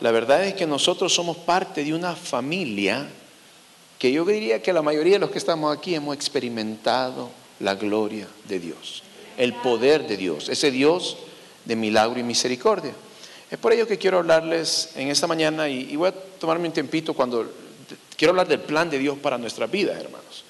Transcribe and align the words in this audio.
La 0.00 0.12
verdad 0.12 0.44
es 0.44 0.54
que 0.54 0.66
nosotros 0.66 1.12
somos 1.12 1.36
parte 1.38 1.82
de 1.82 1.92
una 1.92 2.14
familia 2.14 3.08
que 3.98 4.12
yo 4.12 4.24
diría 4.24 4.62
que 4.62 4.72
la 4.72 4.82
mayoría 4.82 5.14
de 5.14 5.18
los 5.18 5.30
que 5.30 5.38
estamos 5.38 5.76
aquí 5.76 5.94
hemos 5.94 6.14
experimentado 6.14 7.30
la 7.58 7.74
gloria 7.74 8.28
de 8.46 8.60
Dios, 8.60 9.02
el 9.36 9.54
poder 9.54 10.06
de 10.06 10.16
Dios, 10.16 10.48
ese 10.48 10.70
Dios 10.70 11.16
de 11.64 11.74
milagro 11.74 12.20
y 12.20 12.22
misericordia. 12.22 12.92
Es 13.50 13.58
por 13.58 13.72
ello 13.72 13.88
que 13.88 13.98
quiero 13.98 14.18
hablarles 14.18 14.90
en 14.94 15.08
esta 15.08 15.26
mañana 15.26 15.68
y, 15.68 15.96
voy 15.96 16.10
a 16.10 16.12
tomarme 16.12 16.68
un 16.68 16.74
tiempito 16.74 17.12
cuando 17.12 17.50
quiero 18.16 18.30
hablar 18.30 18.46
del 18.46 18.60
plan 18.60 18.88
de 18.88 18.98
Dios 18.98 19.18
para 19.18 19.36
nuestra 19.36 19.66
vida, 19.66 19.98
hermanos. 19.98 20.44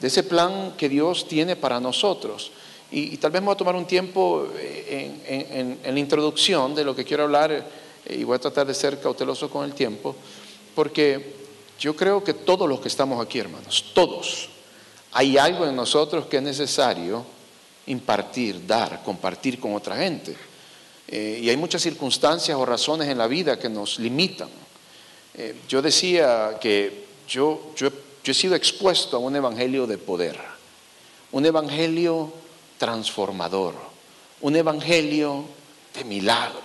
De 0.00 0.06
ese 0.06 0.22
plan 0.22 0.74
que 0.76 0.88
Dios 0.88 1.26
tiene 1.26 1.56
para 1.56 1.80
nosotros. 1.80 2.52
Y, 2.92 3.16
tal 3.16 3.32
vez 3.32 3.42
me 3.42 3.46
voy 3.46 3.54
a 3.54 3.58
tomar 3.58 3.74
un 3.74 3.86
tiempo 3.86 4.46
en, 4.60 5.78
en 5.82 5.94
la 5.94 5.98
introducción 5.98 6.72
de 6.74 6.84
lo 6.84 6.94
que 6.94 7.04
quiero 7.04 7.24
hablar 7.24 7.50
eh, 7.50 7.62
y 8.08 8.24
voy 8.24 8.36
a 8.36 8.40
tratar 8.40 8.66
de 8.66 8.74
ser 8.74 9.00
cauteloso 9.00 9.50
con 9.50 9.64
el 9.64 9.74
tiempo, 9.74 10.14
porque 10.74 11.34
yo 11.78 11.94
creo 11.94 12.22
que 12.22 12.34
todos 12.34 12.68
los 12.68 12.80
que 12.80 12.88
estamos 12.88 13.24
aquí, 13.24 13.38
hermanos, 13.38 13.92
todos, 13.94 14.48
hay 15.12 15.38
algo 15.38 15.66
en 15.66 15.76
nosotros 15.76 16.26
que 16.26 16.38
es 16.38 16.42
necesario 16.42 17.24
impartir, 17.86 18.66
dar, 18.66 19.02
compartir 19.02 19.58
con 19.60 19.74
otra 19.74 19.96
gente. 19.96 20.36
Eh, 21.08 21.40
y 21.42 21.50
hay 21.50 21.56
muchas 21.56 21.82
circunstancias 21.82 22.56
o 22.56 22.66
razones 22.66 23.08
en 23.08 23.18
la 23.18 23.26
vida 23.26 23.58
que 23.58 23.68
nos 23.68 23.98
limitan. 23.98 24.48
Eh, 25.34 25.54
yo 25.68 25.80
decía 25.80 26.58
que 26.60 27.06
yo, 27.28 27.72
yo, 27.76 27.90
yo 28.24 28.32
he 28.32 28.34
sido 28.34 28.54
expuesto 28.54 29.16
a 29.16 29.20
un 29.20 29.36
evangelio 29.36 29.86
de 29.86 29.98
poder, 29.98 30.38
un 31.32 31.46
evangelio 31.46 32.32
transformador, 32.78 33.74
un 34.40 34.56
evangelio 34.56 35.44
de 35.94 36.04
milagros, 36.04 36.62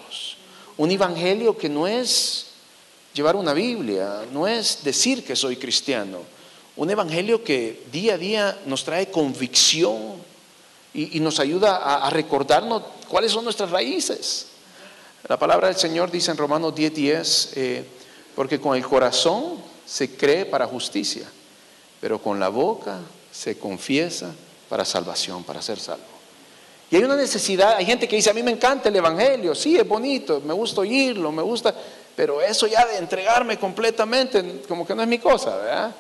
un 0.82 0.90
evangelio 0.90 1.56
que 1.56 1.70
no 1.70 1.86
es 1.86 2.48
llevar 3.14 3.36
una 3.36 3.54
Biblia, 3.54 4.26
no 4.32 4.48
es 4.48 4.84
decir 4.84 5.24
que 5.24 5.36
soy 5.36 5.58
cristiano. 5.58 6.22
Un 6.76 6.90
evangelio 6.90 7.44
que 7.44 7.84
día 7.92 8.16
a 8.16 8.18
día 8.18 8.60
nos 8.66 8.84
trae 8.84 9.12
convicción 9.12 10.16
y, 10.92 11.20
nos 11.20 11.40
ayuda 11.40 11.78
a, 12.04 12.10
recordarnos 12.10 12.82
cuáles 13.08 13.32
son 13.32 13.44
nuestras 13.44 13.70
raíces. 13.70 14.48
La 15.28 15.38
palabra 15.38 15.68
del 15.68 15.78
Señor 15.78 16.10
dice 16.10 16.32
en 16.32 16.38
Romanos 16.38 16.74
10:10, 16.74 16.94
10, 16.94 17.52
eh, 17.58 17.86
porque 18.36 18.60
con 18.60 18.76
el 18.76 18.84
corazón 18.84 19.58
se 19.86 20.16
cree 20.16 20.46
para 20.46 20.66
justicia, 20.66 21.30
pero 22.00 22.20
con 22.20 22.40
la 22.40 22.50
boca 22.50 23.02
se 23.32 23.60
confiesa 23.60 24.34
para 24.68 24.84
salvación, 24.84 25.44
para 25.44 25.62
ser 25.62 25.80
salvo. 25.80 26.21
Y 26.92 26.98
hay 26.98 27.04
una 27.04 27.16
necesidad, 27.16 27.78
hay 27.78 27.86
gente 27.86 28.06
que 28.06 28.18
dice, 28.18 28.30
a 28.30 28.34
mí 28.34 28.44
me 28.44 28.52
encanta 28.52 28.90
el 28.90 28.96
Evangelio, 28.98 29.56
sí, 29.56 29.78
es 29.78 29.88
bonito, 29.88 30.42
me 30.42 30.54
gusta 30.54 30.82
oírlo, 30.82 31.32
me 31.32 31.42
gusta, 31.42 31.74
pero 32.16 32.42
eso 32.42 32.68
ya 32.68 32.86
de 32.86 32.98
entregarme 32.98 33.58
completamente, 33.58 34.62
como 34.68 34.86
que 34.86 34.94
no 34.94 35.02
es 35.02 35.08
mi 35.08 35.18
cosa, 35.18 35.56
¿verdad? 35.56 35.96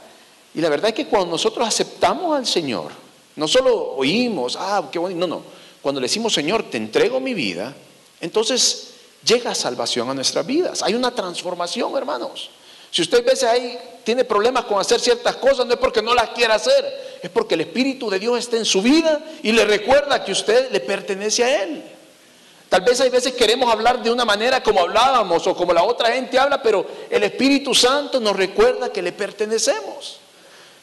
Y 0.53 0.59
la 0.59 0.67
verdad 0.67 0.89
es 0.89 0.95
que 0.95 1.07
cuando 1.07 1.31
nosotros 1.31 1.65
aceptamos 1.65 2.37
al 2.37 2.45
Señor, 2.45 2.91
no 3.37 3.47
solo 3.47 3.93
oímos, 3.93 4.57
ah, 4.59 4.89
qué 4.91 4.99
bonito, 4.99 5.25
no, 5.25 5.27
no, 5.27 5.43
cuando 5.81 6.01
le 6.01 6.05
decimos, 6.05 6.33
Señor, 6.33 6.69
te 6.69 6.75
entrego 6.75 7.21
mi 7.21 7.33
vida, 7.33 7.73
entonces 8.19 8.91
llega 9.23 9.55
salvación 9.55 10.09
a 10.09 10.13
nuestras 10.13 10.45
vidas. 10.45 10.83
Hay 10.83 10.93
una 10.93 11.11
transformación, 11.11 11.95
hermanos. 11.95 12.49
Si 12.91 13.01
usted 13.01 13.25
ve 13.25 13.47
ahí 13.47 13.79
tiene 14.03 14.25
problemas 14.25 14.65
con 14.65 14.79
hacer 14.79 14.99
ciertas 14.99 15.37
cosas, 15.37 15.65
no 15.65 15.73
es 15.73 15.79
porque 15.79 16.01
no 16.01 16.13
las 16.13 16.31
quiera 16.31 16.55
hacer, 16.55 17.10
es 17.21 17.29
porque 17.29 17.55
el 17.55 17.61
Espíritu 17.61 18.09
de 18.09 18.19
Dios 18.19 18.39
está 18.39 18.57
en 18.57 18.65
su 18.65 18.81
vida 18.81 19.23
y 19.43 19.51
le 19.51 19.65
recuerda 19.65 20.23
que 20.23 20.31
usted 20.31 20.71
le 20.71 20.79
pertenece 20.79 21.43
a 21.43 21.63
Él. 21.63 21.83
Tal 22.71 22.81
vez 22.81 23.01
hay 23.01 23.09
veces 23.09 23.33
queremos 23.33 23.71
hablar 23.71 24.01
de 24.01 24.09
una 24.09 24.23
manera 24.23 24.63
como 24.63 24.79
hablábamos 24.79 25.45
o 25.45 25.55
como 25.55 25.73
la 25.73 25.83
otra 25.83 26.13
gente 26.13 26.39
habla, 26.39 26.63
pero 26.63 26.87
el 27.09 27.23
Espíritu 27.23 27.75
Santo 27.75 28.19
nos 28.19 28.35
recuerda 28.35 28.91
que 28.91 29.01
le 29.01 29.11
pertenecemos. 29.11 30.19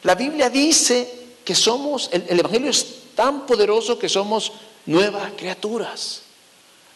La 0.03 0.15
Biblia 0.15 0.49
dice 0.49 1.11
que 1.43 1.55
somos, 1.55 2.09
el, 2.13 2.39
Evangelio 2.39 2.69
es 2.69 2.85
tan 3.15 3.45
poderoso 3.45 3.97
que 3.97 4.07
somos 4.07 4.53
nuevas 4.85 5.31
criaturas. 5.35 6.21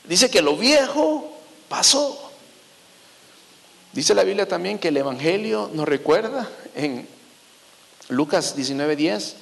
Dice 0.04 0.30
que 0.30 0.42
lo 0.42 0.56
viejo 0.56 1.38
pasó. 1.68 2.32
Dice 3.94 4.14
la 4.14 4.24
Biblia 4.24 4.48
también 4.48 4.78
que 4.78 4.90
el 4.90 4.98
Evangelio 4.98 5.70
nos 5.74 5.88
recuerda 5.88 6.50
en 6.76 7.08
Lucas 8.10 8.56
19:10, 8.56 9.34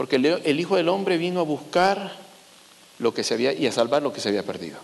porque 0.00 0.16
el 0.16 0.58
Hijo 0.58 0.76
del 0.76 0.88
Hombre 0.88 1.18
vino 1.18 1.40
a 1.40 1.42
buscar 1.42 2.16
lo 3.00 3.12
que 3.12 3.22
se 3.22 3.34
había 3.34 3.52
y 3.52 3.66
a 3.66 3.70
salvar 3.70 4.02
lo 4.02 4.10
que 4.10 4.18
se 4.18 4.30
había 4.30 4.42
perdido. 4.42 4.78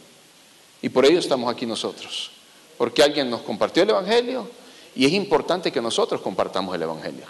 Y 0.82 0.90
por 0.90 1.06
ello 1.06 1.18
estamos 1.18 1.50
aquí 1.50 1.64
nosotros, 1.64 2.32
porque 2.76 3.02
alguien 3.02 3.30
nos 3.30 3.40
compartió 3.40 3.82
el 3.82 3.88
Evangelio 3.88 4.46
y 4.94 5.06
es 5.06 5.14
importante 5.14 5.72
que 5.72 5.80
nosotros 5.80 6.20
compartamos 6.20 6.74
el 6.74 6.82
Evangelio. 6.82 7.24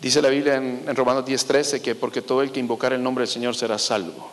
Dice 0.00 0.20
la 0.20 0.30
Biblia 0.30 0.56
en, 0.56 0.96
Romanos 0.96 1.24
10:13 1.24 1.80
que 1.80 1.94
porque 1.94 2.22
todo 2.22 2.42
el 2.42 2.50
que 2.50 2.58
invocar 2.58 2.92
el 2.92 3.00
nombre 3.00 3.22
del 3.22 3.32
Señor 3.32 3.54
será 3.54 3.78
salvo. 3.78 4.32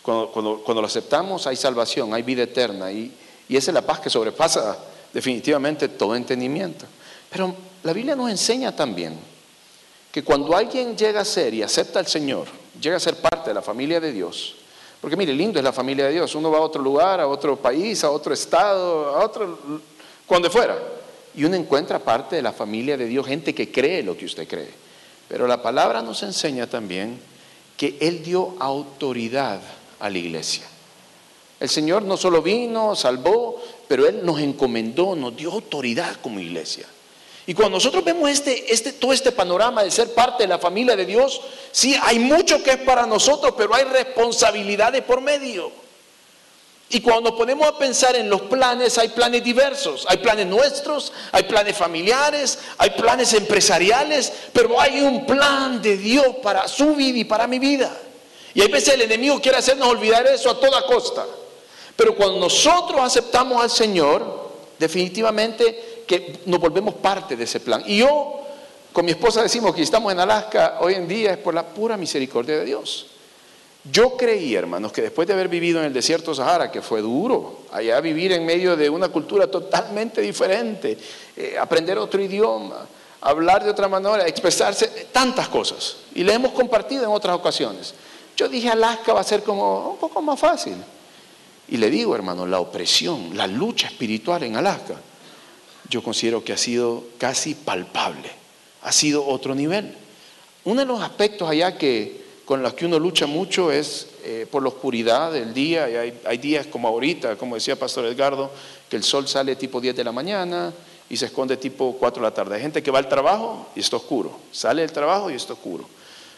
Cuando, 0.00 0.30
cuando, 0.62 0.80
lo 0.80 0.86
aceptamos 0.86 1.48
hay 1.48 1.56
salvación, 1.56 2.14
hay 2.14 2.22
vida 2.22 2.44
eterna 2.44 2.92
y, 2.92 3.12
y 3.48 3.56
esa 3.56 3.72
es 3.72 3.74
la 3.74 3.82
paz 3.82 3.98
que 3.98 4.10
sobrepasa 4.10 4.78
definitivamente 5.12 5.88
todo 5.88 6.14
entendimiento. 6.14 6.86
Pero 7.30 7.52
la 7.82 7.92
Biblia 7.92 8.14
nos 8.14 8.30
enseña 8.30 8.76
también 8.76 9.34
que 10.16 10.24
cuando 10.24 10.56
alguien 10.56 10.96
llega 10.96 11.20
a 11.20 11.24
ser 11.26 11.52
y 11.52 11.62
acepta 11.62 11.98
al 11.98 12.06
Señor, 12.06 12.46
llega 12.80 12.96
a 12.96 13.00
ser 13.00 13.16
parte 13.16 13.50
de 13.50 13.54
la 13.54 13.60
familia 13.60 14.00
de 14.00 14.12
Dios, 14.12 14.54
porque 14.98 15.14
mire, 15.14 15.34
lindo 15.34 15.58
es 15.58 15.62
la 15.62 15.74
familia 15.74 16.06
de 16.06 16.12
Dios. 16.12 16.34
Uno 16.34 16.50
va 16.50 16.56
a 16.56 16.62
otro 16.62 16.82
lugar, 16.82 17.20
a 17.20 17.28
otro 17.28 17.54
país, 17.56 18.02
a 18.02 18.10
otro 18.10 18.32
estado, 18.32 19.14
a 19.14 19.22
otro, 19.22 19.58
cuando 20.24 20.50
fuera. 20.50 20.78
Y 21.34 21.44
uno 21.44 21.54
encuentra 21.54 21.98
parte 21.98 22.34
de 22.34 22.40
la 22.40 22.54
familia 22.54 22.96
de 22.96 23.04
Dios, 23.04 23.26
gente 23.26 23.54
que 23.54 23.70
cree 23.70 24.02
lo 24.02 24.16
que 24.16 24.24
usted 24.24 24.48
cree. 24.48 24.70
Pero 25.28 25.46
la 25.46 25.60
palabra 25.60 26.00
nos 26.00 26.22
enseña 26.22 26.66
también 26.66 27.20
que 27.76 27.98
Él 28.00 28.22
dio 28.22 28.54
autoridad 28.58 29.60
a 30.00 30.08
la 30.08 30.16
iglesia. 30.16 30.64
El 31.60 31.68
Señor 31.68 32.04
no 32.04 32.16
solo 32.16 32.40
vino, 32.40 32.96
salvó, 32.96 33.62
pero 33.86 34.08
Él 34.08 34.24
nos 34.24 34.40
encomendó, 34.40 35.14
nos 35.14 35.36
dio 35.36 35.52
autoridad 35.52 36.16
como 36.22 36.40
iglesia. 36.40 36.86
Y 37.46 37.54
cuando 37.54 37.76
nosotros 37.76 38.02
vemos 38.02 38.28
este, 38.28 38.72
este, 38.72 38.92
todo 38.92 39.12
este 39.12 39.30
panorama 39.30 39.84
de 39.84 39.90
ser 39.90 40.12
parte 40.12 40.42
de 40.42 40.48
la 40.48 40.58
familia 40.58 40.96
de 40.96 41.06
Dios, 41.06 41.40
sí, 41.70 41.96
hay 42.02 42.18
mucho 42.18 42.60
que 42.62 42.72
es 42.72 42.78
para 42.78 43.06
nosotros, 43.06 43.54
pero 43.56 43.72
hay 43.74 43.84
responsabilidades 43.84 45.02
por 45.02 45.20
medio. 45.20 45.70
Y 46.88 47.00
cuando 47.00 47.30
nos 47.30 47.38
ponemos 47.38 47.66
a 47.66 47.78
pensar 47.78 48.14
en 48.14 48.30
los 48.30 48.42
planes, 48.42 48.96
hay 48.98 49.08
planes 49.08 49.42
diversos. 49.42 50.04
Hay 50.08 50.18
planes 50.18 50.46
nuestros, 50.46 51.12
hay 51.32 51.42
planes 51.44 51.76
familiares, 51.76 52.58
hay 52.78 52.90
planes 52.90 53.32
empresariales, 53.32 54.32
pero 54.52 54.80
hay 54.80 55.00
un 55.00 55.26
plan 55.26 55.82
de 55.82 55.96
Dios 55.96 56.26
para 56.42 56.68
su 56.68 56.94
vida 56.94 57.18
y 57.18 57.24
para 57.24 57.46
mi 57.46 57.58
vida. 57.58 57.96
Y 58.54 58.62
hay 58.62 58.68
veces 58.68 58.94
el 58.94 59.02
enemigo 59.02 59.40
quiere 59.40 59.58
hacernos 59.58 59.88
olvidar 59.88 60.26
eso 60.26 60.50
a 60.50 60.60
toda 60.60 60.86
costa. 60.86 61.26
Pero 61.96 62.14
cuando 62.14 62.38
nosotros 62.38 63.00
aceptamos 63.00 63.62
al 63.62 63.70
Señor, 63.70 64.50
definitivamente 64.78 65.95
que 66.06 66.40
nos 66.46 66.60
volvemos 66.60 66.94
parte 66.94 67.36
de 67.36 67.44
ese 67.44 67.60
plan. 67.60 67.82
Y 67.86 67.98
yo, 67.98 68.40
con 68.92 69.04
mi 69.04 69.10
esposa 69.10 69.42
decimos 69.42 69.74
que 69.74 69.82
estamos 69.82 70.12
en 70.12 70.20
Alaska 70.20 70.78
hoy 70.80 70.94
en 70.94 71.08
día 71.08 71.32
es 71.32 71.38
por 71.38 71.54
la 71.54 71.66
pura 71.66 71.96
misericordia 71.96 72.58
de 72.58 72.64
Dios. 72.64 73.06
Yo 73.90 74.16
creí, 74.16 74.54
hermanos, 74.54 74.92
que 74.92 75.02
después 75.02 75.28
de 75.28 75.34
haber 75.34 75.48
vivido 75.48 75.78
en 75.78 75.86
el 75.86 75.92
desierto 75.92 76.34
Sahara, 76.34 76.72
que 76.72 76.82
fue 76.82 77.00
duro, 77.00 77.60
allá 77.70 78.00
vivir 78.00 78.32
en 78.32 78.44
medio 78.44 78.76
de 78.76 78.90
una 78.90 79.08
cultura 79.08 79.48
totalmente 79.48 80.20
diferente, 80.20 80.98
eh, 81.36 81.56
aprender 81.58 81.96
otro 81.98 82.20
idioma, 82.20 82.86
hablar 83.20 83.62
de 83.62 83.70
otra 83.70 83.86
manera, 83.86 84.26
expresarse, 84.26 85.08
tantas 85.12 85.48
cosas. 85.48 85.98
Y 86.14 86.24
le 86.24 86.32
hemos 86.32 86.52
compartido 86.52 87.04
en 87.04 87.10
otras 87.10 87.36
ocasiones. 87.36 87.94
Yo 88.36 88.48
dije, 88.48 88.68
Alaska 88.68 89.12
va 89.12 89.20
a 89.20 89.24
ser 89.24 89.42
como 89.42 89.90
un 89.90 89.96
poco 89.98 90.20
más 90.20 90.38
fácil. 90.38 90.74
Y 91.68 91.76
le 91.76 91.88
digo, 91.88 92.14
hermano, 92.14 92.44
la 92.44 92.58
opresión, 92.58 93.36
la 93.36 93.46
lucha 93.46 93.86
espiritual 93.86 94.42
en 94.42 94.56
Alaska 94.56 94.96
yo 95.88 96.02
considero 96.02 96.44
que 96.44 96.52
ha 96.52 96.56
sido 96.56 97.04
casi 97.18 97.54
palpable, 97.54 98.30
ha 98.82 98.92
sido 98.92 99.26
otro 99.26 99.54
nivel. 99.54 99.94
Uno 100.64 100.80
de 100.80 100.86
los 100.86 101.00
aspectos 101.00 101.48
allá 101.48 101.78
que 101.78 102.24
con 102.44 102.62
los 102.62 102.74
que 102.74 102.86
uno 102.86 102.98
lucha 102.98 103.26
mucho 103.26 103.72
es 103.72 104.06
eh, 104.24 104.46
por 104.48 104.62
la 104.62 104.68
oscuridad 104.68 105.32
del 105.32 105.52
día, 105.52 105.90
y 105.90 106.14
hay, 106.24 106.38
días 106.38 106.66
como 106.68 106.86
ahorita, 106.86 107.36
como 107.36 107.56
decía 107.56 107.76
Pastor 107.76 108.06
Edgardo, 108.06 108.50
que 108.88 108.96
el 108.96 109.02
sol 109.02 109.26
sale 109.26 109.56
tipo 109.56 109.80
10 109.80 109.96
de 109.96 110.04
la 110.04 110.12
mañana 110.12 110.72
y 111.10 111.16
se 111.16 111.26
esconde 111.26 111.56
tipo 111.56 111.96
4 111.98 112.22
de 112.22 112.28
la 112.28 112.34
tarde. 112.34 112.54
Hay 112.54 112.62
gente 112.62 112.84
que 112.84 112.90
va 112.92 113.00
al 113.00 113.08
trabajo 113.08 113.66
y 113.74 113.80
está 113.80 113.96
oscuro, 113.96 114.38
sale 114.52 114.82
del 114.82 114.92
trabajo 114.92 115.28
y 115.28 115.34
está 115.34 115.54
oscuro. 115.54 115.88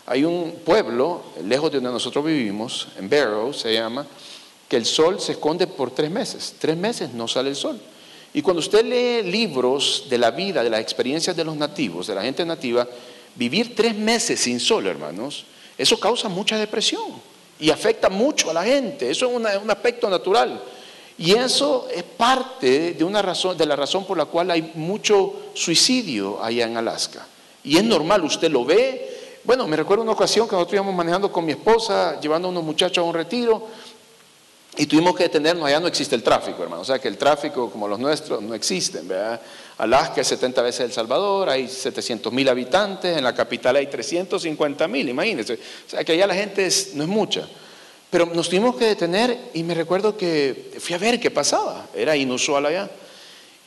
Hay 0.06 0.24
un 0.24 0.60
pueblo, 0.64 1.22
lejos 1.44 1.70
de 1.70 1.76
donde 1.76 1.92
nosotros 1.92 2.24
vivimos, 2.24 2.88
en 2.96 3.10
Barrow 3.10 3.52
se 3.52 3.74
llama, 3.74 4.06
que 4.66 4.76
el 4.76 4.86
sol 4.86 5.20
se 5.20 5.32
esconde 5.32 5.66
por 5.66 5.90
tres 5.90 6.10
meses. 6.10 6.54
Tres 6.58 6.78
meses 6.78 7.12
no 7.12 7.28
sale 7.28 7.50
el 7.50 7.56
sol. 7.56 7.78
Y 8.38 8.42
cuando 8.42 8.60
usted 8.60 8.84
lee 8.84 9.28
libros 9.28 10.04
de 10.08 10.16
la 10.16 10.30
vida, 10.30 10.62
de 10.62 10.70
las 10.70 10.78
experiencias 10.78 11.34
de 11.34 11.42
los 11.42 11.56
nativos, 11.56 12.06
de 12.06 12.14
la 12.14 12.22
gente 12.22 12.44
nativa, 12.44 12.86
vivir 13.34 13.74
tres 13.74 13.96
meses 13.96 14.38
sin 14.38 14.60
sol, 14.60 14.86
hermanos, 14.86 15.44
eso 15.76 15.98
causa 15.98 16.28
mucha 16.28 16.56
depresión 16.56 17.14
y 17.58 17.70
afecta 17.70 18.08
mucho 18.08 18.48
a 18.48 18.54
la 18.54 18.62
gente. 18.62 19.10
Eso 19.10 19.26
es 19.26 19.34
un 19.34 19.68
aspecto 19.68 20.08
natural. 20.08 20.62
Y 21.18 21.32
eso 21.32 21.88
es 21.92 22.04
parte 22.04 22.94
de, 22.94 23.02
una 23.02 23.22
razón, 23.22 23.58
de 23.58 23.66
la 23.66 23.74
razón 23.74 24.04
por 24.04 24.16
la 24.16 24.26
cual 24.26 24.52
hay 24.52 24.70
mucho 24.76 25.50
suicidio 25.54 26.40
allá 26.40 26.64
en 26.64 26.76
Alaska. 26.76 27.26
Y 27.64 27.76
es 27.76 27.82
normal, 27.82 28.22
usted 28.22 28.52
lo 28.52 28.64
ve. 28.64 29.40
Bueno, 29.42 29.66
me 29.66 29.76
recuerdo 29.76 30.04
una 30.04 30.12
ocasión 30.12 30.46
que 30.46 30.54
nosotros 30.54 30.74
íbamos 30.74 30.94
manejando 30.94 31.32
con 31.32 31.44
mi 31.44 31.50
esposa, 31.50 32.20
llevando 32.20 32.46
a 32.46 32.52
unos 32.52 32.62
muchachos 32.62 32.98
a 32.98 33.02
un 33.02 33.14
retiro, 33.14 33.66
y 34.78 34.86
tuvimos 34.86 35.16
que 35.16 35.24
detenernos, 35.24 35.66
allá 35.66 35.80
no 35.80 35.88
existe 35.88 36.14
el 36.14 36.22
tráfico, 36.22 36.62
hermano. 36.62 36.82
O 36.82 36.84
sea 36.84 37.00
que 37.00 37.08
el 37.08 37.18
tráfico 37.18 37.68
como 37.68 37.88
los 37.88 37.98
nuestros 37.98 38.40
no 38.40 38.54
existen, 38.54 39.08
¿verdad? 39.08 39.40
Alaska 39.76 40.20
es 40.20 40.28
70 40.28 40.62
veces 40.62 40.80
El 40.82 40.92
Salvador, 40.92 41.48
hay 41.48 41.66
700 41.68 42.32
mil 42.32 42.48
habitantes, 42.48 43.16
en 43.16 43.24
la 43.24 43.34
capital 43.34 43.74
hay 43.74 43.88
350 43.88 44.86
mil, 44.86 45.08
imagínense. 45.08 45.54
O 45.54 45.90
sea 45.90 46.04
que 46.04 46.12
allá 46.12 46.28
la 46.28 46.34
gente 46.34 46.68
no 46.94 47.02
es 47.02 47.08
mucha. 47.08 47.48
Pero 48.08 48.26
nos 48.26 48.48
tuvimos 48.48 48.76
que 48.76 48.84
detener 48.84 49.36
y 49.52 49.64
me 49.64 49.74
recuerdo 49.74 50.16
que 50.16 50.76
fui 50.78 50.94
a 50.94 50.98
ver 50.98 51.18
qué 51.18 51.32
pasaba, 51.32 51.88
era 51.92 52.16
inusual 52.16 52.64
allá. 52.66 52.88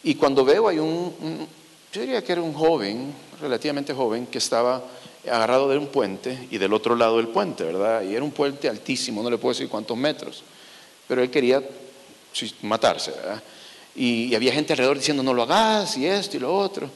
Y 0.04 0.16
cuando 0.16 0.46
veo 0.46 0.70
hay 0.70 0.80
un, 0.80 1.46
yo 1.92 2.02
diría 2.02 2.24
que 2.24 2.32
era 2.32 2.42
un 2.42 2.54
joven, 2.54 3.14
relativamente 3.42 3.94
joven, 3.94 4.28
que 4.28 4.38
estaba 4.38 4.82
agarrado 5.30 5.68
de 5.68 5.78
un 5.78 5.88
puente 5.88 6.48
y 6.50 6.58
del 6.58 6.74
otro 6.74 6.96
lado 6.96 7.18
del 7.18 7.28
puente, 7.28 7.66
¿verdad? 7.66 8.02
Y 8.04 8.16
era 8.16 8.24
un 8.24 8.32
puente 8.32 8.70
altísimo, 8.70 9.22
no 9.22 9.30
le 9.30 9.38
puedo 9.38 9.54
decir 9.54 9.68
cuántos 9.68 9.98
metros, 9.98 10.44
pero 11.12 11.24
él 11.24 11.30
quería 11.30 11.62
matarse, 12.62 13.12
¿verdad? 13.12 13.44
Y, 13.98 14.34
había 14.34 14.54
gente 14.54 14.72
alrededor 14.72 14.98
diciendo 14.98 15.22
no 15.22 15.34
lo 15.34 15.44
hagas 15.44 15.98
y 15.98 16.06
esto 16.06 16.38
y 16.38 16.40
lo 16.40 16.58
otro. 16.58 16.90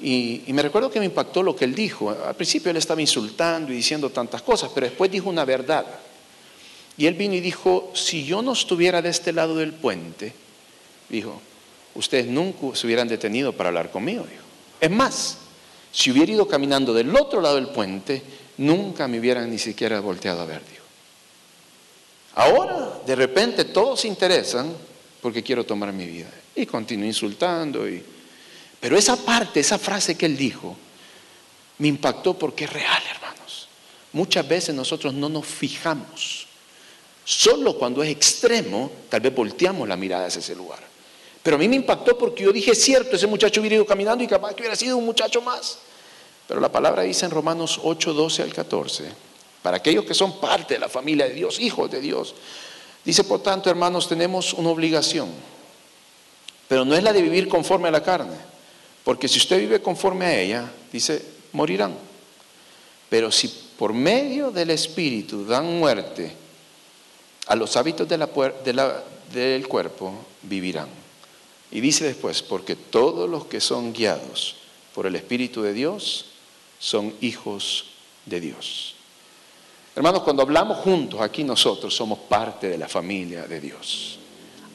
Y, 0.00 0.42
me 0.46 0.62
recuerdo 0.62 0.90
que 0.90 0.98
me 0.98 1.04
impactó 1.04 1.42
lo 1.42 1.54
que 1.54 1.66
él 1.66 1.74
dijo. 1.74 2.08
Al 2.08 2.34
principio 2.34 2.70
él 2.70 2.78
estaba 2.78 3.02
insultando 3.02 3.70
y 3.70 3.76
diciendo 3.76 4.08
tantas 4.08 4.40
cosas, 4.40 4.70
pero 4.74 4.86
después 4.86 5.10
dijo 5.10 5.28
una 5.28 5.44
verdad. 5.44 5.84
Y 6.96 7.04
él 7.04 7.12
vino 7.12 7.34
y 7.34 7.40
dijo, 7.40 7.90
si 7.92 8.24
yo 8.24 8.40
no 8.40 8.54
estuviera 8.54 9.02
de 9.02 9.10
este 9.10 9.34
lado 9.34 9.54
del 9.56 9.74
puente, 9.74 10.32
dijo, 11.10 11.38
ustedes 11.94 12.28
nunca 12.28 12.74
se 12.74 12.86
hubieran 12.86 13.06
detenido 13.06 13.52
para 13.52 13.68
hablar 13.68 13.90
conmigo. 13.90 14.24
Es 14.80 14.90
más, 14.90 15.36
si 15.92 16.10
hubiera 16.10 16.32
ido 16.32 16.48
caminando 16.48 16.94
del 16.94 17.14
otro 17.14 17.42
lado 17.42 17.56
del 17.56 17.68
puente, 17.68 18.22
nunca 18.56 19.06
me 19.08 19.20
hubieran 19.20 19.50
ni 19.50 19.58
siquiera 19.58 20.00
volteado 20.00 20.40
a 20.40 20.46
ver. 20.46 20.62
Dijo. 20.64 20.82
Ahora, 22.34 22.91
de 23.06 23.14
repente, 23.14 23.64
todos 23.66 24.00
se 24.00 24.08
interesan 24.08 24.74
porque 25.20 25.42
quiero 25.42 25.64
tomar 25.64 25.92
mi 25.92 26.06
vida. 26.06 26.30
Y 26.54 26.66
continúo 26.66 27.06
insultando. 27.06 27.88
Y... 27.88 28.02
Pero 28.80 28.96
esa 28.96 29.16
parte, 29.16 29.60
esa 29.60 29.78
frase 29.78 30.16
que 30.16 30.26
él 30.26 30.36
dijo, 30.36 30.76
me 31.78 31.88
impactó 31.88 32.38
porque 32.38 32.64
es 32.64 32.72
real, 32.72 33.02
hermanos. 33.14 33.68
Muchas 34.12 34.46
veces 34.46 34.74
nosotros 34.74 35.14
no 35.14 35.28
nos 35.28 35.46
fijamos 35.46 36.46
Solo 37.24 37.78
cuando 37.78 38.02
es 38.02 38.10
extremo, 38.10 38.90
tal 39.08 39.20
vez 39.20 39.34
volteamos 39.34 39.88
la 39.88 39.96
mirada 39.96 40.26
hacia 40.26 40.40
ese 40.40 40.56
lugar. 40.56 40.80
Pero 41.42 41.56
a 41.56 41.58
mí 41.58 41.68
me 41.68 41.76
impactó 41.76 42.18
porque 42.18 42.44
yo 42.44 42.52
dije, 42.52 42.74
cierto, 42.74 43.16
ese 43.16 43.26
muchacho 43.26 43.60
hubiera 43.60 43.76
ido 43.76 43.86
caminando 43.86 44.24
y 44.24 44.26
capaz 44.26 44.54
que 44.54 44.62
hubiera 44.62 44.76
sido 44.76 44.96
un 44.96 45.04
muchacho 45.04 45.40
más. 45.40 45.78
Pero 46.48 46.60
la 46.60 46.70
palabra 46.70 47.02
dice 47.02 47.24
en 47.24 47.30
Romanos 47.30 47.80
8, 47.82 48.12
12 48.12 48.42
al 48.42 48.52
14, 48.52 49.04
para 49.62 49.76
aquellos 49.76 50.04
que 50.04 50.14
son 50.14 50.40
parte 50.40 50.74
de 50.74 50.80
la 50.80 50.88
familia 50.88 51.26
de 51.28 51.34
Dios, 51.34 51.60
hijos 51.60 51.90
de 51.90 52.00
Dios, 52.00 52.34
dice, 53.04 53.24
por 53.24 53.42
tanto, 53.42 53.70
hermanos, 53.70 54.08
tenemos 54.08 54.52
una 54.52 54.70
obligación, 54.70 55.28
pero 56.68 56.84
no 56.84 56.94
es 56.94 57.02
la 57.02 57.12
de 57.12 57.22
vivir 57.22 57.48
conforme 57.48 57.88
a 57.88 57.92
la 57.92 58.02
carne, 58.02 58.36
porque 59.04 59.28
si 59.28 59.38
usted 59.38 59.58
vive 59.58 59.82
conforme 59.82 60.26
a 60.26 60.40
ella, 60.40 60.72
dice, 60.92 61.24
morirán. 61.52 61.94
Pero 63.08 63.30
si 63.30 63.48
por 63.78 63.92
medio 63.92 64.50
del 64.50 64.70
Espíritu 64.70 65.44
dan 65.44 65.78
muerte 65.78 66.32
a 67.46 67.56
los 67.56 67.76
hábitos 67.76 68.08
del 68.08 69.68
cuerpo 69.68 70.14
vivirán. 70.42 70.88
Y 71.70 71.80
dice 71.80 72.04
después, 72.04 72.42
porque 72.42 72.76
todos 72.76 73.28
los 73.28 73.46
que 73.46 73.60
son 73.60 73.92
guiados 73.92 74.56
por 74.94 75.06
el 75.06 75.16
Espíritu 75.16 75.62
de 75.62 75.72
Dios 75.72 76.26
son 76.78 77.14
hijos 77.20 77.86
de 78.26 78.40
Dios. 78.40 78.94
Hermanos, 79.94 80.22
cuando 80.22 80.42
hablamos 80.42 80.78
juntos 80.78 81.20
aquí 81.20 81.44
nosotros 81.44 81.94
somos 81.94 82.18
parte 82.20 82.68
de 82.68 82.78
la 82.78 82.88
familia 82.88 83.46
de 83.46 83.60
Dios. 83.60 84.18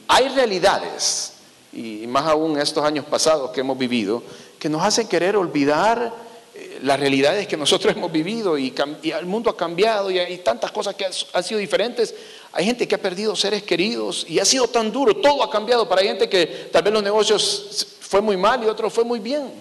Hay 0.08 0.28
realidades, 0.28 1.34
y 1.72 2.06
más 2.06 2.26
aún 2.26 2.58
estos 2.58 2.84
años 2.84 3.04
pasados 3.04 3.50
que 3.50 3.60
hemos 3.60 3.76
vivido, 3.76 4.22
que 4.58 4.68
nos 4.68 4.82
hacen 4.82 5.08
querer 5.08 5.36
olvidar 5.36 6.12
eh, 6.54 6.78
las 6.82 6.98
realidades 6.98 7.46
que 7.46 7.56
nosotros 7.56 7.92
hemos 7.96 8.10
vivido 8.10 8.56
y, 8.56 8.74
el 9.02 9.26
mundo 9.26 9.50
ha 9.50 9.56
cambiado 9.56 10.10
y 10.10 10.18
hay 10.18 10.38
tantas 10.38 10.70
cosas 10.70 10.94
que 10.94 11.04
han 11.04 11.44
sido 11.44 11.60
diferentes 11.60 12.14
hay 12.52 12.64
gente 12.64 12.88
que 12.88 12.94
ha 12.94 12.98
perdido 12.98 13.36
seres 13.36 13.62
queridos 13.62 14.24
y 14.28 14.38
ha 14.38 14.44
sido 14.44 14.68
tan 14.68 14.90
duro, 14.90 15.16
todo 15.16 15.42
ha 15.42 15.50
cambiado. 15.50 15.88
Para 15.88 16.02
gente 16.02 16.28
que 16.28 16.46
tal 16.72 16.82
vez 16.82 16.92
los 16.92 17.02
negocios 17.02 17.86
fue 18.00 18.20
muy 18.20 18.36
mal 18.36 18.62
y 18.62 18.66
otros 18.66 18.92
fue 18.92 19.04
muy 19.04 19.18
bien. 19.18 19.52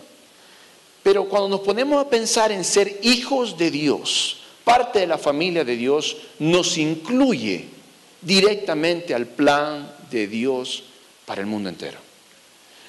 Pero 1.03 1.25
cuando 1.25 1.49
nos 1.49 1.59
ponemos 1.61 2.03
a 2.03 2.09
pensar 2.09 2.51
en 2.51 2.63
ser 2.63 2.99
hijos 3.03 3.57
de 3.57 3.71
Dios, 3.71 4.37
parte 4.67 4.99
de 4.99 5.07
la 5.07 5.17
familia 5.17 5.63
de 5.63 5.77
Dios, 5.77 6.17
nos 6.39 6.77
incluye 6.77 7.69
directamente 8.21 9.15
al 9.15 9.25
plan 9.25 9.89
de 10.11 10.27
Dios 10.27 10.83
para 11.25 11.39
el 11.39 11.47
mundo 11.47 11.69
entero. 11.69 11.97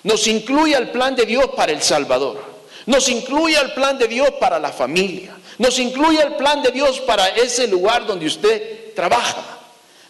Nos 0.02 0.26
incluye 0.26 0.74
al 0.74 0.90
plan 0.90 1.14
de 1.14 1.24
Dios 1.24 1.50
para 1.56 1.70
El 1.70 1.80
Salvador. 1.80 2.42
Nos 2.86 3.08
incluye 3.08 3.56
al 3.56 3.74
plan 3.74 3.96
de 3.96 4.08
Dios 4.08 4.28
para 4.40 4.58
la 4.58 4.72
familia. 4.72 5.36
Nos 5.58 5.78
incluye 5.78 6.20
al 6.20 6.36
plan 6.36 6.64
de 6.64 6.72
Dios 6.72 6.98
para 6.98 7.28
ese 7.28 7.68
lugar 7.68 8.04
donde 8.08 8.26
usted 8.26 8.92
trabaja. 8.96 9.60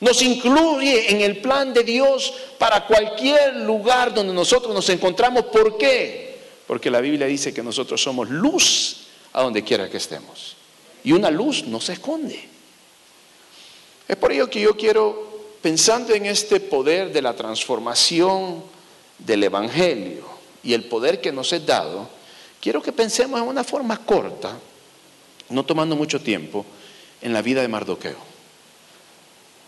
Nos 0.00 0.22
incluye 0.22 1.10
en 1.10 1.20
el 1.20 1.42
plan 1.42 1.74
de 1.74 1.84
Dios 1.84 2.32
para 2.56 2.86
cualquier 2.86 3.56
lugar 3.56 4.14
donde 4.14 4.32
nosotros 4.32 4.72
nos 4.72 4.88
encontramos. 4.88 5.44
¿Por 5.44 5.76
qué? 5.76 6.38
Porque 6.66 6.90
la 6.90 7.02
Biblia 7.02 7.26
dice 7.26 7.52
que 7.52 7.62
nosotros 7.62 8.02
somos 8.02 8.30
luz 8.30 9.08
a 9.34 9.42
donde 9.42 9.62
quiera 9.62 9.90
que 9.90 9.98
estemos. 9.98 10.57
Y 11.04 11.12
una 11.12 11.30
luz 11.30 11.64
no 11.64 11.80
se 11.80 11.94
esconde. 11.94 12.48
Es 14.06 14.16
por 14.16 14.32
ello 14.32 14.48
que 14.48 14.60
yo 14.60 14.76
quiero, 14.76 15.44
pensando 15.60 16.14
en 16.14 16.26
este 16.26 16.60
poder 16.60 17.12
de 17.12 17.22
la 17.22 17.34
transformación 17.34 18.62
del 19.18 19.44
Evangelio 19.44 20.24
y 20.62 20.72
el 20.72 20.84
poder 20.84 21.20
que 21.20 21.32
nos 21.32 21.52
es 21.52 21.64
dado, 21.64 22.08
quiero 22.60 22.82
que 22.82 22.92
pensemos 22.92 23.40
en 23.40 23.46
una 23.46 23.64
forma 23.64 23.98
corta, 24.04 24.58
no 25.50 25.64
tomando 25.64 25.94
mucho 25.94 26.20
tiempo, 26.20 26.64
en 27.20 27.32
la 27.32 27.42
vida 27.42 27.60
de 27.60 27.68
Mardoqueo. 27.68 28.16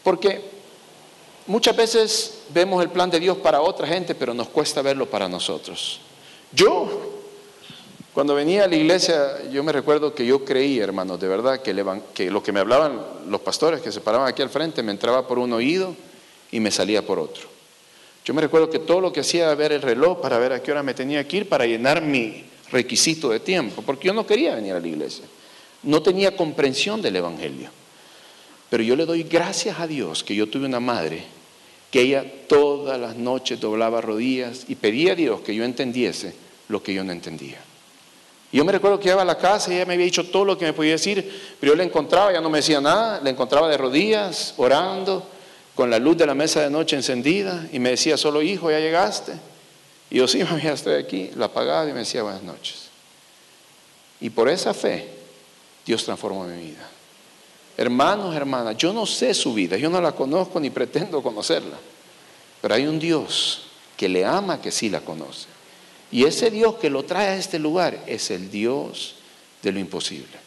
Porque 0.02 0.42
muchas 1.46 1.76
veces 1.76 2.38
vemos 2.48 2.82
el 2.82 2.90
plan 2.90 3.10
de 3.10 3.20
Dios 3.20 3.36
para 3.38 3.60
otra 3.60 3.86
gente, 3.86 4.14
pero 4.14 4.32
nos 4.32 4.48
cuesta 4.48 4.82
verlo 4.82 5.08
para 5.08 5.28
nosotros. 5.28 6.00
Yo, 6.52 7.19
cuando 8.12 8.34
venía 8.34 8.64
a 8.64 8.68
la 8.68 8.76
iglesia, 8.76 9.48
yo 9.50 9.62
me 9.62 9.72
recuerdo 9.72 10.14
que 10.14 10.26
yo 10.26 10.44
creí, 10.44 10.80
hermanos, 10.80 11.20
de 11.20 11.28
verdad, 11.28 11.62
que, 11.62 11.74
que 12.12 12.30
lo 12.30 12.42
que 12.42 12.52
me 12.52 12.60
hablaban 12.60 13.00
los 13.28 13.40
pastores 13.40 13.80
que 13.80 13.92
se 13.92 14.00
paraban 14.00 14.26
aquí 14.26 14.42
al 14.42 14.50
frente 14.50 14.82
me 14.82 14.90
entraba 14.90 15.28
por 15.28 15.38
un 15.38 15.52
oído 15.52 15.94
y 16.50 16.58
me 16.58 16.70
salía 16.70 17.06
por 17.06 17.20
otro. 17.20 17.48
Yo 18.24 18.34
me 18.34 18.42
recuerdo 18.42 18.68
que 18.68 18.80
todo 18.80 19.00
lo 19.00 19.12
que 19.12 19.20
hacía 19.20 19.44
era 19.44 19.54
ver 19.54 19.72
el 19.72 19.82
reloj 19.82 20.20
para 20.20 20.38
ver 20.38 20.52
a 20.52 20.62
qué 20.62 20.72
hora 20.72 20.82
me 20.82 20.92
tenía 20.92 21.26
que 21.26 21.38
ir 21.38 21.48
para 21.48 21.66
llenar 21.66 22.02
mi 22.02 22.44
requisito 22.72 23.30
de 23.30 23.40
tiempo, 23.40 23.82
porque 23.82 24.08
yo 24.08 24.14
no 24.14 24.26
quería 24.26 24.56
venir 24.56 24.74
a 24.74 24.80
la 24.80 24.88
iglesia. 24.88 25.24
No 25.84 26.02
tenía 26.02 26.36
comprensión 26.36 27.00
del 27.00 27.16
Evangelio. 27.16 27.70
Pero 28.68 28.82
yo 28.82 28.96
le 28.96 29.06
doy 29.06 29.22
gracias 29.22 29.80
a 29.80 29.86
Dios 29.86 30.22
que 30.22 30.34
yo 30.34 30.48
tuve 30.48 30.66
una 30.66 30.80
madre 30.80 31.24
que 31.90 32.02
ella 32.02 32.24
todas 32.46 33.00
las 33.00 33.16
noches 33.16 33.60
doblaba 33.60 34.00
rodillas 34.00 34.64
y 34.68 34.76
pedía 34.76 35.12
a 35.12 35.16
Dios 35.16 35.40
que 35.40 35.54
yo 35.54 35.64
entendiese 35.64 36.34
lo 36.68 36.82
que 36.82 36.94
yo 36.94 37.02
no 37.02 37.10
entendía. 37.10 37.58
Y 38.52 38.56
yo 38.56 38.64
me 38.64 38.72
recuerdo 38.72 38.98
que 38.98 39.08
iba 39.08 39.22
a 39.22 39.24
la 39.24 39.38
casa 39.38 39.70
y 39.72 39.76
ella 39.76 39.86
me 39.86 39.94
había 39.94 40.06
dicho 40.06 40.28
todo 40.28 40.44
lo 40.44 40.58
que 40.58 40.64
me 40.64 40.72
podía 40.72 40.92
decir, 40.92 41.54
pero 41.60 41.72
yo 41.72 41.76
la 41.76 41.84
encontraba, 41.84 42.32
ya 42.32 42.40
no 42.40 42.50
me 42.50 42.58
decía 42.58 42.80
nada, 42.80 43.20
la 43.22 43.30
encontraba 43.30 43.68
de 43.68 43.76
rodillas, 43.76 44.54
orando, 44.56 45.24
con 45.74 45.88
la 45.88 45.98
luz 45.98 46.16
de 46.16 46.26
la 46.26 46.34
mesa 46.34 46.60
de 46.60 46.70
noche 46.70 46.96
encendida, 46.96 47.68
y 47.72 47.78
me 47.78 47.90
decía, 47.90 48.16
solo 48.16 48.42
hijo, 48.42 48.70
ya 48.70 48.80
llegaste. 48.80 49.34
Y 50.10 50.16
yo, 50.16 50.26
sí, 50.26 50.42
mami, 50.44 50.62
ya 50.62 50.72
estoy 50.72 50.94
aquí, 50.94 51.30
la 51.36 51.46
apagaba 51.46 51.88
y 51.88 51.92
me 51.92 52.00
decía, 52.00 52.22
buenas 52.22 52.42
noches. 52.42 52.88
Y 54.20 54.30
por 54.30 54.48
esa 54.48 54.74
fe, 54.74 55.08
Dios 55.86 56.04
transformó 56.04 56.44
mi 56.44 56.60
vida. 56.60 56.88
Hermanos, 57.76 58.34
hermanas, 58.34 58.76
yo 58.76 58.92
no 58.92 59.06
sé 59.06 59.32
su 59.32 59.54
vida, 59.54 59.76
yo 59.76 59.88
no 59.88 60.00
la 60.00 60.12
conozco 60.12 60.60
ni 60.60 60.70
pretendo 60.70 61.22
conocerla, 61.22 61.78
pero 62.60 62.74
hay 62.74 62.86
un 62.86 62.98
Dios 62.98 63.62
que 63.96 64.08
le 64.08 64.24
ama, 64.24 64.60
que 64.60 64.70
sí 64.70 64.90
la 64.90 65.00
conoce. 65.00 65.46
Y 66.12 66.24
ese 66.24 66.50
Dios 66.50 66.76
que 66.76 66.90
lo 66.90 67.04
trae 67.04 67.28
a 67.28 67.36
este 67.36 67.58
lugar 67.58 67.98
es 68.06 68.30
el 68.30 68.50
Dios 68.50 69.14
de 69.62 69.72
lo 69.72 69.78
imposible. 69.78 70.40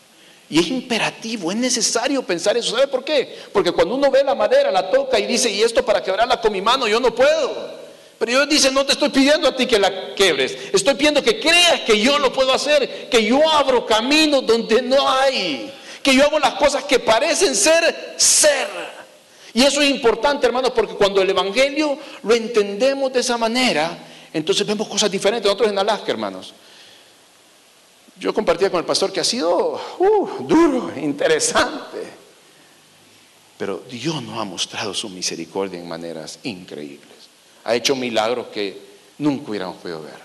Y 0.50 0.60
es 0.60 0.68
imperativo, 0.68 1.52
es 1.52 1.58
necesario 1.58 2.22
pensar 2.24 2.58
eso. 2.58 2.76
¿Sabe 2.76 2.88
por 2.88 3.04
qué? 3.04 3.38
Porque 3.52 3.72
cuando 3.72 3.96
uno 3.96 4.12
ve 4.12 4.24
la 4.24 4.36
madera, 4.36 4.72
la 4.72 4.90
toca 4.90 5.20
y 5.20 5.26
dice, 5.26 5.50
y 5.50 5.62
esto 5.62 5.84
para 5.86 6.04
quebrarla 6.04 6.40
con 6.40 6.52
mi 6.52 6.62
mano, 6.62 6.88
yo 6.88 7.00
no 7.00 7.16
puedo. 7.16 7.82
Pero 8.20 8.32
Dios 8.32 8.50
dice, 8.50 8.72
no 8.72 8.86
te 8.86 8.94
estoy 8.94 9.10
pidiendo 9.10 9.48
a 9.48 9.56
ti 9.56 9.66
que 9.66 9.80
la 9.80 10.14
quebres, 10.16 10.56
estoy 10.72 10.94
pidiendo 10.96 11.24
que 11.24 11.40
creas 11.40 11.82
que 11.82 12.00
yo 12.00 12.20
lo 12.20 12.32
puedo 12.32 12.54
hacer, 12.54 13.10
que 13.10 13.24
yo 13.24 13.50
abro 13.50 13.86
caminos 13.86 14.46
donde 14.46 14.82
no 14.82 15.10
hay 15.10 15.72
que 16.04 16.14
yo 16.14 16.26
hago 16.26 16.38
las 16.38 16.56
cosas 16.56 16.84
que 16.84 17.00
parecen 17.00 17.56
ser 17.56 18.14
ser. 18.18 18.68
Y 19.54 19.64
eso 19.64 19.82
es 19.82 19.90
importante, 19.90 20.46
hermanos, 20.46 20.72
porque 20.76 20.96
cuando 20.96 21.22
el 21.22 21.30
Evangelio 21.30 21.98
lo 22.24 22.36
entendemos 22.36 23.14
de 23.14 23.22
esa 23.22 23.38
manera, 23.38 23.98
entonces 24.34 24.66
vemos 24.66 24.88
cosas 24.88 25.10
diferentes. 25.12 25.46
Nosotros 25.46 25.72
en 25.72 25.78
Alaska, 25.78 26.12
hermanos. 26.12 26.54
Yo 28.20 28.34
compartía 28.34 28.70
con 28.70 28.80
el 28.80 28.86
pastor 28.86 29.12
que 29.12 29.20
ha 29.20 29.24
sido 29.24 29.80
uh, 30.00 30.48
duro, 30.48 30.92
interesante. 30.98 32.04
Pero 33.58 33.84
Dios 33.90 34.22
nos 34.22 34.40
ha 34.40 34.44
mostrado 34.44 34.94
su 34.94 35.10
misericordia 35.10 35.80
en 35.80 35.88
maneras 35.88 36.40
increíbles. 36.44 37.10
Ha 37.64 37.76
hecho 37.76 37.96
milagros 37.96 38.48
que 38.48 38.78
nunca 39.20 39.50
hubiéramos 39.50 39.78
podido 39.78 40.02
ver. 40.02 40.22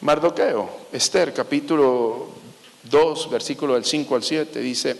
Mardoqueo, 0.00 0.86
Esther, 0.92 1.32
capítulo 1.32 2.28
2, 2.84 3.30
versículo 3.30 3.74
del 3.74 3.84
5 3.84 4.14
al 4.14 4.22
7, 4.22 4.60
dice 4.60 4.96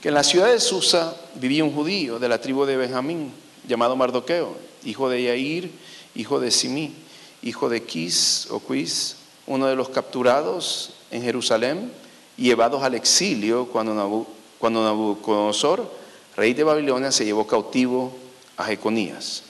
que 0.00 0.08
en 0.08 0.14
la 0.14 0.22
ciudad 0.22 0.50
de 0.50 0.60
Susa 0.60 1.16
vivía 1.36 1.64
un 1.64 1.72
judío 1.72 2.18
de 2.18 2.28
la 2.28 2.40
tribu 2.40 2.64
de 2.66 2.76
Benjamín, 2.76 3.32
llamado 3.66 3.96
Mardoqueo, 3.96 4.56
hijo 4.84 5.08
de 5.08 5.22
Yair, 5.22 5.70
hijo 6.14 6.40
de 6.40 6.50
Simí, 6.50 6.94
hijo 7.42 7.68
de 7.68 7.82
Quis 7.82 8.48
o 8.50 8.60
Quis, 8.60 9.16
uno 9.46 9.66
de 9.66 9.76
los 9.76 9.88
capturados 9.88 10.94
en 11.10 11.22
Jerusalén 11.22 11.92
llevados 12.36 12.82
al 12.82 12.94
exilio 12.94 13.66
cuando, 13.66 14.26
cuando 14.58 14.82
Nabucodonosor, 14.82 15.90
rey 16.36 16.54
de 16.54 16.64
Babilonia, 16.64 17.12
se 17.12 17.24
llevó 17.24 17.46
cautivo 17.46 18.12
a 18.56 18.64
Jeconías, 18.64 19.42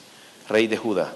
rey 0.49 0.67
de 0.67 0.77
Judá. 0.77 1.13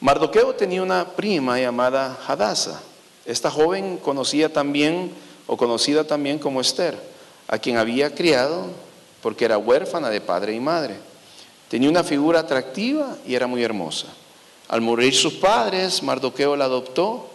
Mardoqueo 0.00 0.54
tenía 0.54 0.82
una 0.82 1.08
prima 1.10 1.58
llamada 1.58 2.18
Hadasa. 2.26 2.80
Esta 3.26 3.50
joven 3.50 3.98
conocía 3.98 4.52
también, 4.52 5.12
o 5.46 5.56
conocida 5.56 6.04
también 6.04 6.38
como 6.38 6.60
Esther, 6.60 6.98
a 7.48 7.58
quien 7.58 7.76
había 7.76 8.14
criado 8.14 8.66
porque 9.22 9.44
era 9.44 9.58
huérfana 9.58 10.10
de 10.10 10.20
padre 10.20 10.54
y 10.54 10.60
madre. 10.60 10.96
Tenía 11.68 11.90
una 11.90 12.04
figura 12.04 12.40
atractiva 12.40 13.16
y 13.26 13.34
era 13.34 13.46
muy 13.46 13.62
hermosa. 13.62 14.06
Al 14.68 14.80
morir 14.82 15.14
sus 15.14 15.34
padres, 15.34 16.02
Mardoqueo 16.02 16.54
la 16.54 16.66
adoptó 16.66 17.28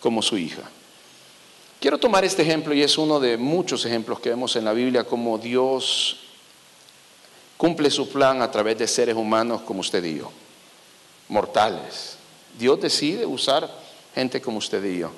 como 0.00 0.20
su 0.20 0.36
hija. 0.36 0.62
Quiero 1.80 1.98
tomar 1.98 2.24
este 2.24 2.42
ejemplo 2.42 2.74
y 2.74 2.82
es 2.82 2.96
uno 2.98 3.20
de 3.20 3.36
muchos 3.36 3.84
ejemplos 3.84 4.20
que 4.20 4.30
vemos 4.30 4.54
en 4.56 4.64
la 4.64 4.72
Biblia 4.72 5.04
como 5.04 5.38
Dios 5.38 6.16
cumple 7.56 7.90
su 7.90 8.08
plan 8.08 8.42
a 8.42 8.50
través 8.50 8.78
de 8.78 8.86
seres 8.86 9.16
humanos 9.16 9.62
como 9.62 9.80
usted 9.80 10.04
y 10.04 10.18
yo, 10.18 10.30
mortales. 11.28 12.16
Dios 12.58 12.80
decide 12.80 13.24
usar 13.26 13.70
gente 14.14 14.40
como 14.40 14.58
usted 14.58 14.84
y 14.84 14.98
yo. 14.98 15.10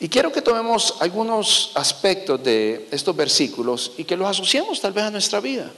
Y 0.00 0.08
quiero 0.08 0.32
que 0.32 0.42
tomemos 0.42 0.96
algunos 0.98 1.70
aspectos 1.74 2.42
de 2.42 2.88
estos 2.90 3.14
versículos 3.14 3.92
y 3.96 4.04
que 4.04 4.16
los 4.16 4.28
asociemos 4.28 4.80
tal 4.80 4.92
vez 4.92 5.04
a 5.04 5.10
nuestra 5.12 5.38
vida. 5.38 5.70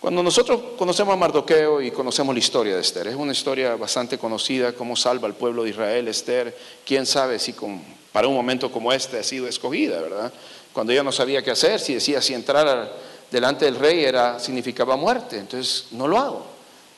Cuando 0.00 0.22
nosotros 0.22 0.62
conocemos 0.78 1.12
a 1.12 1.16
Mardoqueo 1.16 1.82
y 1.82 1.90
conocemos 1.90 2.34
la 2.34 2.38
historia 2.38 2.74
de 2.74 2.80
Esther, 2.80 3.08
es 3.08 3.14
una 3.14 3.32
historia 3.32 3.76
bastante 3.76 4.16
conocida, 4.16 4.72
cómo 4.72 4.96
salva 4.96 5.28
al 5.28 5.34
pueblo 5.34 5.62
de 5.62 5.70
Israel 5.70 6.08
Esther, 6.08 6.56
quién 6.86 7.04
sabe 7.04 7.38
si 7.38 7.54
para 8.10 8.26
un 8.26 8.34
momento 8.34 8.72
como 8.72 8.94
este 8.94 9.18
ha 9.18 9.22
sido 9.22 9.46
escogida, 9.46 10.00
¿verdad? 10.00 10.32
Cuando 10.72 10.94
ella 10.94 11.02
no 11.02 11.12
sabía 11.12 11.42
qué 11.42 11.50
hacer, 11.50 11.80
si 11.80 11.92
decía 11.92 12.22
si 12.22 12.32
entrar 12.32 12.90
delante 13.30 13.66
del 13.66 13.76
rey 13.76 14.02
era, 14.02 14.40
significaba 14.40 14.96
muerte, 14.96 15.36
entonces 15.36 15.88
no 15.90 16.08
lo 16.08 16.16
hago. 16.16 16.46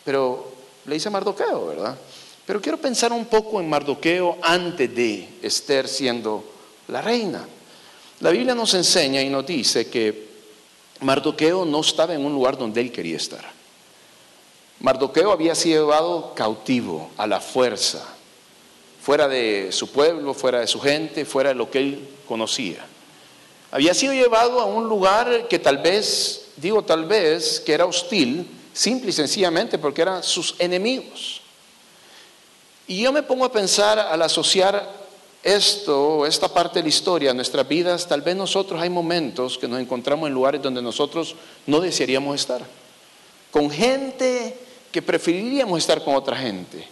Pero 0.05 0.53
le 0.87 0.95
dice 0.95 1.11
Mardoqueo, 1.11 1.67
¿verdad? 1.67 1.99
Pero 2.47 2.61
quiero 2.61 2.79
pensar 2.79 3.13
un 3.13 3.25
poco 3.25 3.61
en 3.61 3.69
Mardoqueo 3.69 4.39
antes 4.43 4.95
de 4.95 5.29
Esther 5.43 5.89
siendo 5.89 6.45
la 6.87 7.03
reina. 7.03 7.49
La 8.21 8.31
Biblia 8.31 8.55
nos 8.55 8.75
enseña 8.75 9.21
y 9.21 9.29
nos 9.29 9.45
dice 9.45 9.91
que 9.91 10.32
Mardoqueo 11.03 11.65
no 11.65 11.81
estaba 11.81 12.15
en 12.15 12.25
un 12.25 12.33
lugar 12.33 12.57
donde 12.57 12.81
él 12.81 12.93
quería 12.93 13.17
estar. 13.17 13.45
Mardoqueo 14.81 15.33
había 15.33 15.55
sido 15.55 15.85
llevado 15.85 16.35
cautivo 16.35 17.11
a 17.17 17.27
la 17.27 17.41
fuerza, 17.41 18.05
fuera 19.01 19.29
de 19.29 19.69
su 19.71 19.91
pueblo, 19.91 20.35
fuera 20.35 20.61
de 20.61 20.67
su 20.67 20.81
gente, 20.81 21.25
fuera 21.25 21.51
de 21.51 21.55
lo 21.55 21.71
que 21.71 21.79
él 21.79 22.09
conocía. 22.27 22.85
Había 23.71 23.95
sido 23.95 24.13
llevado 24.13 24.61
a 24.61 24.65
un 24.65 24.89
lugar 24.89 25.49
que 25.49 25.59
tal 25.59 25.79
vez, 25.79 26.49
digo 26.57 26.83
tal 26.83 27.05
vez, 27.05 27.61
que 27.61 27.73
era 27.73 27.87
hostil, 27.87 28.47
simple 28.73 29.11
y 29.11 29.13
sencillamente 29.13 29.79
porque 29.79 30.03
eran 30.03 30.23
sus 30.23 30.55
enemigos. 30.59 31.41
Y 32.87 33.03
yo 33.03 33.13
me 33.13 33.23
pongo 33.23 33.45
a 33.45 33.53
pensar 33.53 33.99
al 33.99 34.21
asociar 34.23 35.02
esto, 35.43 36.25
esta 36.25 36.49
parte 36.49 36.79
de 36.79 36.85
la 36.85 36.89
historia, 36.89 37.35
nuestras 37.35 37.67
vidas, 37.67 38.07
tal 38.07 38.23
vez 38.23 38.37
nosotros 38.37 38.81
hay 38.81 38.91
momentos 38.91 39.59
que 39.59 39.67
nos 39.67 39.81
encontramos 39.81 40.29
en 40.29 40.35
lugares 40.35 40.63
donde 40.63 40.81
nosotros 40.81 41.35
no 41.67 41.81
desearíamos 41.81 42.37
estar. 42.41 42.63
Con 43.51 43.71
gente 43.71 44.57
que 44.93 45.03
preferiríamos 45.03 45.79
estar 45.79 46.05
con 46.05 46.15
otra 46.15 46.37
gente. 46.37 46.87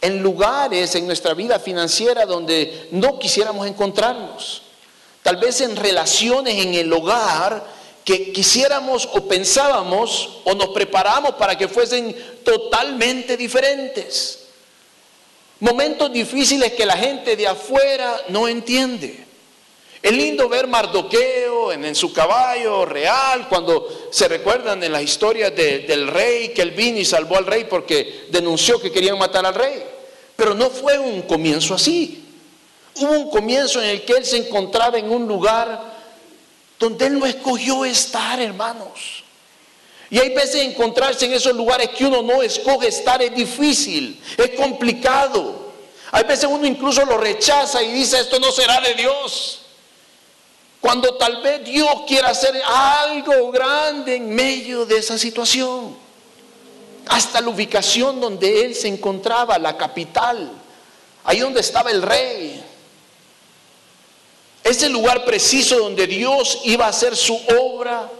En 0.00 0.20
lugares 0.20 0.94
en 0.96 1.06
nuestra 1.06 1.32
vida 1.34 1.60
financiera 1.60 2.26
donde 2.26 2.88
no 2.90 3.20
quisiéramos 3.20 3.68
encontrarnos. 3.68 4.62
Tal 5.22 5.36
vez 5.36 5.60
en 5.60 5.76
relaciones 5.76 6.58
en 6.58 6.74
el 6.74 6.92
hogar 6.92 7.64
que 8.04 8.32
quisiéramos 8.32 9.08
o 9.12 9.28
pensábamos 9.28 10.40
o 10.44 10.54
nos 10.54 10.70
preparamos 10.70 11.34
para 11.36 11.56
que 11.56 11.68
fuesen 11.68 12.16
totalmente 12.44 13.36
diferentes. 13.36 14.41
Momentos 15.62 16.12
difíciles 16.12 16.72
que 16.72 16.84
la 16.84 16.96
gente 16.96 17.36
de 17.36 17.46
afuera 17.46 18.20
no 18.30 18.48
entiende. 18.48 19.24
Es 20.02 20.10
lindo 20.10 20.48
ver 20.48 20.66
Mardoqueo 20.66 21.70
en, 21.70 21.94
su 21.94 22.12
caballo 22.12 22.84
real, 22.84 23.46
cuando 23.48 24.08
se 24.10 24.26
recuerdan 24.26 24.82
en 24.82 24.90
las 24.90 25.02
historias 25.02 25.54
del 25.54 26.08
rey, 26.08 26.48
que 26.48 26.62
él 26.62 26.72
vino 26.72 26.98
y 26.98 27.04
salvó 27.04 27.36
al 27.36 27.46
rey 27.46 27.66
porque 27.70 28.26
denunció 28.28 28.80
que 28.80 28.90
querían 28.90 29.16
matar 29.16 29.46
al 29.46 29.54
rey. 29.54 29.84
Pero 30.34 30.52
no 30.52 30.68
fue 30.68 30.98
un 30.98 31.22
comienzo 31.22 31.74
así. 31.74 32.24
Hubo 32.96 33.12
un 33.12 33.30
comienzo 33.30 33.80
en 33.80 33.90
el 33.90 34.04
que 34.04 34.14
él 34.14 34.24
se 34.24 34.38
encontraba 34.38 34.98
en 34.98 35.12
un 35.12 35.28
lugar 35.28 35.80
donde 36.76 37.06
él 37.06 37.20
no 37.20 37.24
escogió 37.24 37.84
estar, 37.84 38.40
hermanos. 38.40 39.22
Y 40.12 40.18
hay 40.18 40.28
veces 40.34 40.56
encontrarse 40.56 41.24
en 41.24 41.32
esos 41.32 41.56
lugares 41.56 41.88
que 41.88 42.04
uno 42.04 42.20
no 42.20 42.42
escoge 42.42 42.88
estar 42.88 43.22
es 43.22 43.34
difícil, 43.34 44.22
es 44.36 44.50
complicado. 44.50 45.72
Hay 46.10 46.24
veces 46.24 46.50
uno 46.50 46.66
incluso 46.66 47.02
lo 47.06 47.16
rechaza 47.16 47.82
y 47.82 47.92
dice, 47.92 48.20
esto 48.20 48.38
no 48.38 48.52
será 48.52 48.78
de 48.82 48.92
Dios. 48.92 49.62
Cuando 50.82 51.14
tal 51.14 51.40
vez 51.40 51.64
Dios 51.64 51.88
quiera 52.06 52.28
hacer 52.28 52.60
algo 52.62 53.50
grande 53.50 54.16
en 54.16 54.34
medio 54.34 54.84
de 54.84 54.98
esa 54.98 55.16
situación. 55.16 55.96
Hasta 57.06 57.40
la 57.40 57.48
ubicación 57.48 58.20
donde 58.20 58.66
él 58.66 58.74
se 58.74 58.88
encontraba, 58.88 59.58
la 59.58 59.78
capital, 59.78 60.52
ahí 61.24 61.38
donde 61.38 61.60
estaba 61.60 61.90
el 61.90 62.02
rey. 62.02 62.62
Ese 64.62 64.90
lugar 64.90 65.24
preciso 65.24 65.78
donde 65.78 66.06
Dios 66.06 66.60
iba 66.64 66.84
a 66.84 66.90
hacer 66.90 67.16
su 67.16 67.34
obra 67.58 68.10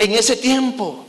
en 0.00 0.12
ese 0.12 0.34
tiempo. 0.34 1.04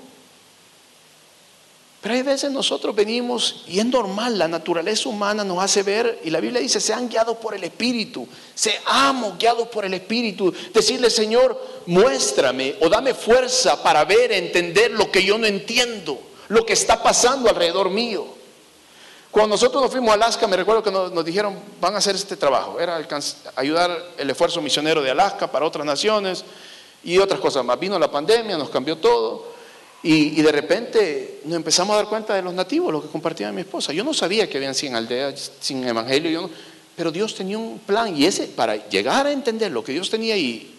Pero 2.01 2.15
hay 2.15 2.23
veces 2.23 2.51
nosotros 2.51 2.95
venimos 2.95 3.63
y 3.67 3.79
es 3.79 3.85
normal, 3.85 4.37
la 4.37 4.47
naturaleza 4.47 5.07
humana 5.07 5.43
nos 5.43 5.63
hace 5.63 5.81
ver, 5.83 6.19
y 6.23 6.29
la 6.29 6.39
Biblia 6.39 6.59
dice, 6.59 6.81
sean 6.81 7.07
guiados 7.07 7.37
por 7.37 7.53
el 7.53 7.63
Espíritu, 7.63 8.27
seamos 8.53 9.37
guiados 9.37 9.67
por 9.69 9.85
el 9.85 9.93
Espíritu. 9.93 10.53
Decirle, 10.73 11.09
Señor, 11.09 11.59
muéstrame 11.85 12.75
o 12.81 12.89
dame 12.89 13.13
fuerza 13.13 13.81
para 13.81 14.03
ver, 14.03 14.31
entender 14.31 14.91
lo 14.91 15.09
que 15.11 15.23
yo 15.23 15.37
no 15.37 15.45
entiendo, 15.45 16.19
lo 16.49 16.65
que 16.65 16.73
está 16.73 17.01
pasando 17.01 17.49
alrededor 17.49 17.91
mío. 17.91 18.25
Cuando 19.29 19.53
nosotros 19.53 19.81
nos 19.81 19.91
fuimos 19.91 20.09
a 20.09 20.15
Alaska, 20.15 20.47
me 20.47 20.57
recuerdo 20.57 20.83
que 20.83 20.91
nos, 20.91 21.23
dijeron, 21.23 21.57
van 21.79 21.95
a 21.95 21.99
hacer 21.99 22.15
este 22.15 22.35
trabajo, 22.35 22.79
era 22.79 22.99
ayudar 23.55 24.13
el 24.17 24.29
esfuerzo 24.29 24.59
misionero 24.61 25.01
de 25.01 25.11
Alaska 25.11 25.49
para 25.49 25.65
otras 25.65 25.85
naciones 25.85 26.43
y 27.03 27.17
otras 27.17 27.39
cosas 27.39 27.63
más. 27.65 27.79
Vino 27.79 27.97
la 27.97 28.11
pandemia, 28.11 28.57
nos 28.57 28.69
cambió 28.69 28.97
todo. 28.97 29.51
Y, 30.03 30.41
de 30.41 30.51
repente 30.51 31.41
nos 31.45 31.55
empezamos 31.55 31.93
a 31.93 31.97
dar 31.97 32.07
cuenta 32.07 32.33
de 32.33 32.41
los 32.41 32.53
nativos, 32.53 32.91
lo 32.91 33.01
que 33.01 33.07
compartía 33.07 33.51
mi 33.51 33.61
esposa. 33.61 33.93
Yo 33.93 34.03
no 34.03 34.13
sabía 34.13 34.49
que 34.49 34.57
habían 34.57 34.73
100 34.73 34.95
aldeas 34.95 35.51
sin 35.59 35.87
evangelio, 35.87 36.49
pero 36.95 37.11
Dios 37.11 37.35
tenía 37.35 37.57
un 37.57 37.77
plan 37.79 38.15
y 38.17 38.25
ese, 38.25 38.47
para 38.47 38.89
llegar 38.89 39.27
a 39.27 39.31
entender 39.31 39.71
lo 39.71 39.83
que 39.83 39.91
Dios 39.91 40.09
tenía 40.09 40.33
ahí, 40.33 40.75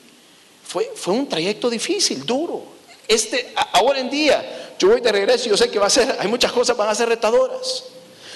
fue, 0.65 0.91
fue 0.97 1.15
un 1.15 1.29
trayecto 1.29 1.71
difícil, 1.71 2.27
duro. 2.27 2.65
Este, 3.07 3.53
ahora 3.73 4.01
en 4.01 4.11
día, 4.11 4.75
yo 4.79 4.89
voy 4.89 5.01
de 5.01 5.13
regreso 5.13 5.47
y 5.47 5.51
yo 5.51 5.57
sé 5.57 5.71
que 5.71 5.79
va 5.79 5.87
a 5.87 5.91
ser, 5.91 6.17
hay 6.19 6.27
muchas 6.27 6.51
cosas 6.51 6.77
van 6.77 6.89
a 6.89 6.95
ser 6.95 7.09
retadoras. 7.09 7.85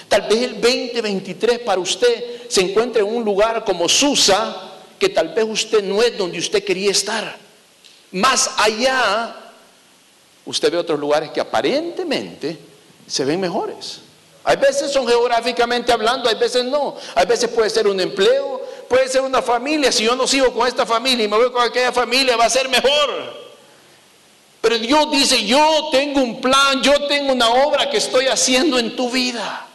Tal 0.07 0.21
vez 0.21 0.41
el 0.41 0.61
2023 0.61 1.59
para 1.59 1.81
usted 1.81 2.47
se 2.47 2.61
encuentre 2.61 3.01
en 3.01 3.13
un 3.13 3.25
lugar 3.25 3.65
como 3.65 3.89
Susa, 3.89 4.71
que 4.97 5.09
tal 5.09 5.33
vez 5.33 5.45
usted 5.47 5.83
no 5.83 6.01
es 6.01 6.17
donde 6.17 6.39
usted 6.39 6.63
quería 6.63 6.91
estar. 6.91 7.46
Más 8.11 8.51
allá, 8.57 9.35
usted 10.45 10.71
ve 10.71 10.77
otros 10.77 10.99
lugares 10.99 11.31
que 11.31 11.41
aparentemente 11.41 12.57
se 13.05 13.25
ven 13.25 13.39
mejores. 13.39 13.99
Hay 14.43 14.55
veces 14.55 14.91
son 14.91 15.05
geográficamente 15.05 15.91
hablando, 15.91 16.29
hay 16.29 16.35
veces 16.35 16.63
no. 16.63 16.95
Hay 17.15 17.25
veces 17.25 17.49
puede 17.49 17.69
ser 17.69 17.85
un 17.85 17.99
empleo, 17.99 18.61
puede 18.87 19.09
ser 19.09 19.21
una 19.21 19.41
familia. 19.41 19.91
Si 19.91 20.05
yo 20.05 20.15
no 20.15 20.25
sigo 20.25 20.53
con 20.53 20.65
esta 20.65 20.85
familia 20.85 21.25
y 21.25 21.27
me 21.27 21.35
voy 21.35 21.51
con 21.51 21.61
aquella 21.63 21.91
familia, 21.91 22.37
va 22.37 22.45
a 22.45 22.49
ser 22.49 22.69
mejor. 22.69 23.47
Pero 24.61 24.79
Dios 24.79 25.11
dice, 25.11 25.45
yo 25.45 25.89
tengo 25.91 26.21
un 26.21 26.39
plan, 26.39 26.81
yo 26.81 27.07
tengo 27.07 27.33
una 27.33 27.49
obra 27.49 27.89
que 27.89 27.97
estoy 27.97 28.27
haciendo 28.27 28.79
en 28.79 28.95
tu 28.95 29.09
vida. 29.09 29.67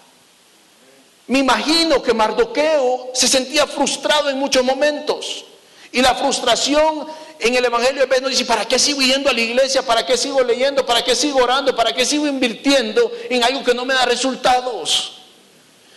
Me 1.26 1.40
imagino 1.40 2.02
que 2.02 2.14
Mardoqueo 2.14 3.10
se 3.14 3.28
sentía 3.28 3.66
frustrado 3.66 4.30
en 4.30 4.38
muchos 4.38 4.64
momentos. 4.64 5.44
Y 5.92 6.00
la 6.00 6.14
frustración 6.14 7.06
en 7.42 7.56
el 7.56 7.64
Evangelio 7.64 8.02
de 8.02 8.06
Pedro 8.06 8.28
dice, 8.28 8.44
¿para 8.44 8.64
qué 8.64 8.78
sigo 8.78 9.02
yendo 9.02 9.28
a 9.28 9.32
la 9.32 9.40
iglesia? 9.40 9.82
¿Para 9.82 10.06
qué 10.06 10.16
sigo 10.16 10.42
leyendo? 10.42 10.86
¿Para 10.86 11.02
qué 11.02 11.16
sigo 11.16 11.40
orando? 11.40 11.74
¿Para 11.74 11.92
qué 11.92 12.06
sigo 12.06 12.28
invirtiendo 12.28 13.10
en 13.28 13.42
algo 13.42 13.64
que 13.64 13.74
no 13.74 13.84
me 13.84 13.94
da 13.94 14.04
resultados? 14.04 15.14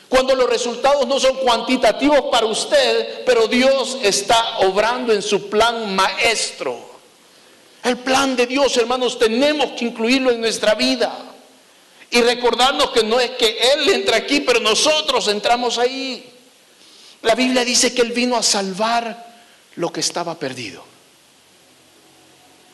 Cuando 0.10 0.34
los 0.36 0.50
resultados 0.50 1.08
no 1.08 1.20
son 1.20 1.38
cuantitativos 1.38 2.26
para 2.32 2.48
usted, 2.48 3.24
pero 3.26 3.48
Dios 3.48 4.00
está 4.02 4.58
obrando 4.60 5.14
en 5.14 5.22
su 5.22 5.48
plan 5.48 5.96
maestro. 5.96 6.96
El 7.84 7.98
plan 7.98 8.36
de 8.36 8.48
Dios, 8.48 8.76
hermanos, 8.78 9.20
tenemos 9.20 9.74
que 9.74 9.86
incluirlo 9.86 10.32
en 10.32 10.42
nuestra 10.42 10.74
vida. 10.74 11.16
Y 12.10 12.22
recordarnos 12.22 12.90
que 12.90 13.04
no 13.04 13.20
es 13.20 13.32
que 13.32 13.58
Él 13.74 13.90
entra 13.90 14.18
aquí, 14.18 14.42
pero 14.42 14.60
nosotros 14.60 15.28
entramos 15.28 15.78
ahí. 15.78 16.26
La 17.22 17.36
Biblia 17.36 17.64
dice 17.64 17.94
que 17.94 18.02
Él 18.02 18.14
vino 18.14 18.36
a 18.36 18.42
salvar 18.42 19.28
lo 19.76 19.92
que 19.92 20.00
estaba 20.00 20.34
perdido. 20.40 20.95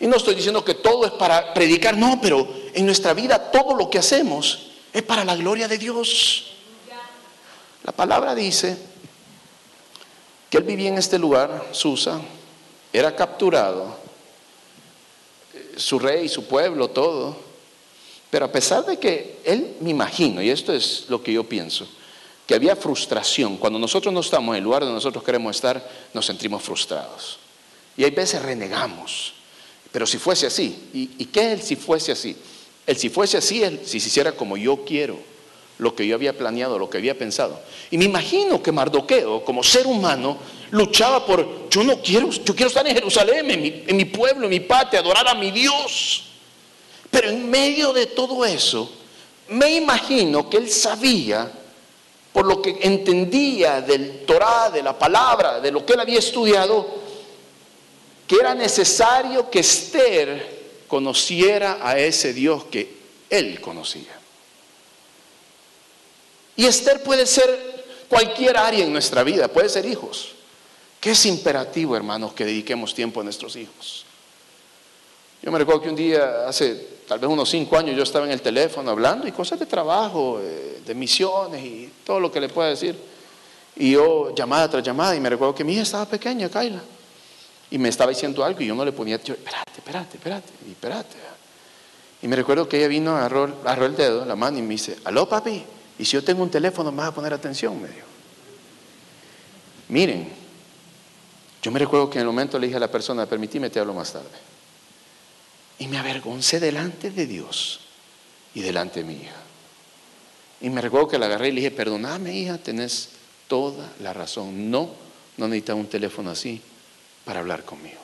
Y 0.01 0.08
no 0.08 0.17
estoy 0.17 0.34
diciendo 0.34 0.65
que 0.65 0.74
todo 0.74 1.05
es 1.05 1.12
para 1.12 1.53
predicar, 1.53 1.96
no, 1.96 2.20
pero 2.20 2.51
en 2.74 2.88
nuestra 2.88 3.13
vida 3.13 3.51
todo 3.51 3.75
lo 3.75 3.88
que 3.88 4.00
hacemos 4.00 4.72
es 4.91 5.03
para 5.03 5.24
la 5.24 5.36
gloria 5.36 5.67
de 5.67 5.77
Dios. 5.77 6.48
La 7.84 7.91
palabra 7.91 8.34
dice 8.34 8.77
que 10.50 10.58
él 10.58 10.63
vivía 10.63 10.89
en 10.89 10.98
este 10.98 11.20
lugar, 11.20 11.67
Susa, 11.72 12.20
era 12.91 13.15
capturado, 13.15 13.96
eh, 15.53 15.74
su 15.77 16.00
rey, 16.00 16.27
su 16.27 16.46
pueblo, 16.46 16.89
todo. 16.89 17.38
Pero 18.31 18.46
a 18.46 18.51
pesar 18.51 18.84
de 18.86 18.98
que 18.98 19.39
él, 19.43 19.77
me 19.81 19.91
imagino, 19.91 20.41
y 20.41 20.50
esto 20.50 20.74
es 20.74 21.05
lo 21.10 21.22
que 21.22 21.31
yo 21.31 21.43
pienso, 21.43 21.88
que 22.48 22.55
había 22.55 22.75
frustración, 22.75 23.58
cuando 23.58 23.77
nosotros 23.77 24.12
no 24.12 24.22
estamos 24.22 24.53
en 24.53 24.58
el 24.58 24.63
lugar 24.63 24.81
donde 24.81 24.96
nosotros 24.96 25.24
queremos 25.24 25.55
estar, 25.55 25.88
nos 26.12 26.25
sentimos 26.25 26.63
frustrados. 26.63 27.38
Y 27.96 28.03
hay 28.03 28.12
veces 28.12 28.41
renegamos. 28.41 29.34
Pero 29.91 30.07
si 30.07 30.17
fuese 30.17 30.48
así, 30.48 30.89
¿y, 30.93 31.25
qué 31.25 31.51
es 31.51 31.60
el 31.60 31.62
si 31.62 31.75
fuese 31.75 32.13
así? 32.13 32.36
El 32.88 32.98
si 32.98 33.10
fuese 33.10 33.38
así, 33.38 33.63
el 33.63 33.86
si 33.86 34.00
se 34.00 34.07
hiciera 34.07 34.31
como 34.31 34.55
yo 34.55 34.86
quiero, 34.86 35.17
lo 35.77 35.95
que 35.95 36.07
yo 36.07 36.15
había 36.15 36.38
planeado, 36.38 36.79
lo 36.79 36.89
que 36.89 36.98
había 36.98 37.17
pensado. 37.17 37.60
Y 37.89 37.98
me 37.98 38.05
imagino 38.05 38.62
que 38.63 38.71
Mardoqueo, 38.71 39.43
como 39.43 39.63
ser 39.63 39.88
humano, 39.88 40.38
luchaba 40.71 41.25
por, 41.25 41.69
yo 41.69 41.83
no 41.83 42.01
quiero, 42.01 42.29
yo 42.29 42.55
quiero 42.55 42.67
estar 42.67 42.88
en 42.88 42.95
Jerusalén, 42.95 43.51
en 43.51 43.62
mi, 43.62 43.83
en 43.88 43.98
mi 43.98 44.05
pueblo, 44.05 44.45
en 44.45 44.51
mi 44.51 44.62
patria, 44.62 45.01
adorar 45.01 45.27
a 45.27 45.33
mi 45.33 45.51
Dios. 45.51 46.24
Pero 47.10 47.29
en 47.29 47.50
medio 47.50 47.91
de 47.91 48.05
todo 48.05 48.45
eso, 48.45 48.89
me 49.50 49.75
imagino 49.75 50.50
que 50.50 50.57
él 50.57 50.69
sabía, 50.69 51.51
por 52.31 52.45
lo 52.45 52.62
que 52.62 52.77
entendía 52.81 53.81
del 53.81 54.24
Torah, 54.25 54.69
de 54.69 54.81
la 54.81 54.98
palabra, 54.98 55.60
de 55.60 55.71
lo 55.71 55.86
que 55.86 55.93
él 55.93 56.00
había 56.00 56.19
estudiado, 56.19 57.00
que 58.31 58.38
era 58.38 58.55
necesario 58.55 59.50
que 59.50 59.59
Esther 59.59 60.85
conociera 60.88 61.79
a 61.85 62.00
ese 62.00 62.31
Dios 62.31 62.63
que 62.71 62.89
él 63.29 63.59
conocía. 63.59 64.17
Y 66.55 66.63
Esther 66.63 67.03
puede 67.03 67.25
ser 67.25 68.05
cualquier 68.07 68.55
área 68.55 68.85
en 68.85 68.93
nuestra 68.93 69.25
vida, 69.25 69.50
puede 69.50 69.67
ser 69.67 69.85
hijos. 69.85 70.29
Que 71.01 71.11
es 71.11 71.25
imperativo, 71.25 71.93
hermanos, 71.93 72.31
que 72.31 72.45
dediquemos 72.45 72.93
tiempo 72.95 73.19
a 73.19 73.25
nuestros 73.25 73.57
hijos. 73.57 74.05
Yo 75.41 75.51
me 75.51 75.59
recuerdo 75.59 75.81
que 75.81 75.89
un 75.89 75.95
día, 75.97 76.47
hace 76.47 76.88
tal 77.09 77.19
vez 77.19 77.29
unos 77.29 77.50
cinco 77.50 77.77
años, 77.77 77.97
yo 77.97 78.03
estaba 78.03 78.25
en 78.25 78.31
el 78.31 78.41
teléfono 78.41 78.91
hablando 78.91 79.27
y 79.27 79.33
cosas 79.33 79.59
de 79.59 79.65
trabajo, 79.65 80.39
eh, 80.41 80.81
de 80.85 80.95
misiones 80.95 81.65
y 81.65 81.91
todo 82.05 82.21
lo 82.21 82.31
que 82.31 82.39
le 82.39 82.47
pueda 82.47 82.69
decir. 82.69 82.95
Y 83.75 83.91
yo 83.91 84.33
llamada 84.33 84.69
tras 84.69 84.83
llamada 84.83 85.17
y 85.17 85.19
me 85.19 85.29
recuerdo 85.29 85.53
que 85.53 85.65
mi 85.65 85.74
hija 85.74 85.81
estaba 85.81 86.05
pequeña, 86.05 86.48
Kaila 86.48 86.81
y 87.72 87.77
me 87.77 87.88
estaba 87.88 88.12
diciendo 88.12 88.44
algo 88.44 88.60
y 88.62 88.68
yo 88.68 88.75
no 88.75 88.84
le 88.84 88.92
ponía, 88.92 89.16
espérate, 89.16 89.72
espérate, 89.77 90.18
espérate, 90.18 90.51
y 90.68 90.72
espérate. 90.72 91.16
Y 92.22 92.27
me 92.27 92.36
recuerdo 92.36 92.68
que 92.68 92.77
ella 92.77 92.90
vino, 92.90 93.16
agarró, 93.16 93.46
agarró 93.64 93.86
el 93.86 93.96
dedo, 93.96 94.25
la 94.25 94.36
mano 94.36 94.60
y 94.60 94.62
me 94.62 94.72
dice, 94.72 94.98
aló 95.05 95.27
papi, 95.27 95.64
y 95.98 96.05
si 96.05 96.12
yo 96.12 96.24
tengo 96.24 96.44
un 96.44 96.51
teléfono, 96.51 96.92
¿me 96.92 96.98
vas 96.98 97.07
a 97.07 97.16
poner 97.16 97.34
atención? 97.34 97.81
Me 97.81 97.88
dijo. 97.88 98.07
Miren, 99.88 100.27
yo 101.62 101.72
me 101.72 101.79
recuerdo 101.79 102.10
que 102.10 102.18
en 102.18 102.24
el 102.24 102.27
momento 102.27 102.60
le 102.60 102.68
dije 102.68 102.75
a 102.75 102.79
la 102.81 102.92
persona, 102.92 103.25
permitíme, 103.25 103.70
te 103.70 103.79
hablo 103.79 103.94
más 103.94 104.12
tarde. 104.12 104.27
Y 105.79 105.88
me 105.88 105.98
avergoncé 105.98 106.60
delante 106.60 107.10
de 107.10 107.25
Dios 107.25 107.79
y 108.53 108.62
delante 108.62 109.01
de 109.01 109.05
mi 109.05 109.14
hija. 109.14 109.36
Y 110.60 110.70
me 110.70 110.81
recuerdo 110.81 111.07
que 111.07 111.18
la 111.18 111.27
agarré 111.27 111.48
y 111.48 111.51
le 111.51 111.62
dije, 111.62 111.72
perdóname 111.72 112.38
hija, 112.38 112.57
tenés 112.57 113.12
toda 113.48 113.90
la 114.01 114.12
razón. 114.12 114.70
No, 114.70 114.92
no 115.38 115.48
necesitas 115.48 115.77
un 115.77 115.88
teléfono 115.88 116.31
así 116.31 116.62
para 117.25 117.40
hablar 117.40 117.64
conmigo. 117.64 118.00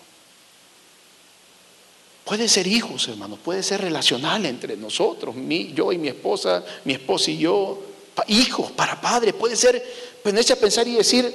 Puede 2.28 2.50
ser 2.50 2.68
hijos, 2.68 3.08
hermanos, 3.08 3.40
puede 3.40 3.64
ser 3.64 3.80
relacional 3.80 4.46
entre 4.46 4.76
nosotros, 4.76 5.34
yo 5.74 5.94
y 5.94 5.98
mi 5.98 6.10
esposa, 6.10 6.62
mi 6.84 6.94
esposa 6.94 7.32
y 7.32 7.38
yo, 7.38 7.82
hijos 8.28 8.70
para 8.72 9.00
padres, 9.00 9.34
puede 9.34 9.56
ser 9.56 9.82
ponerse 10.22 10.52
a 10.52 10.58
pensar 10.58 10.86
y 10.90 10.96
decir, 10.96 11.34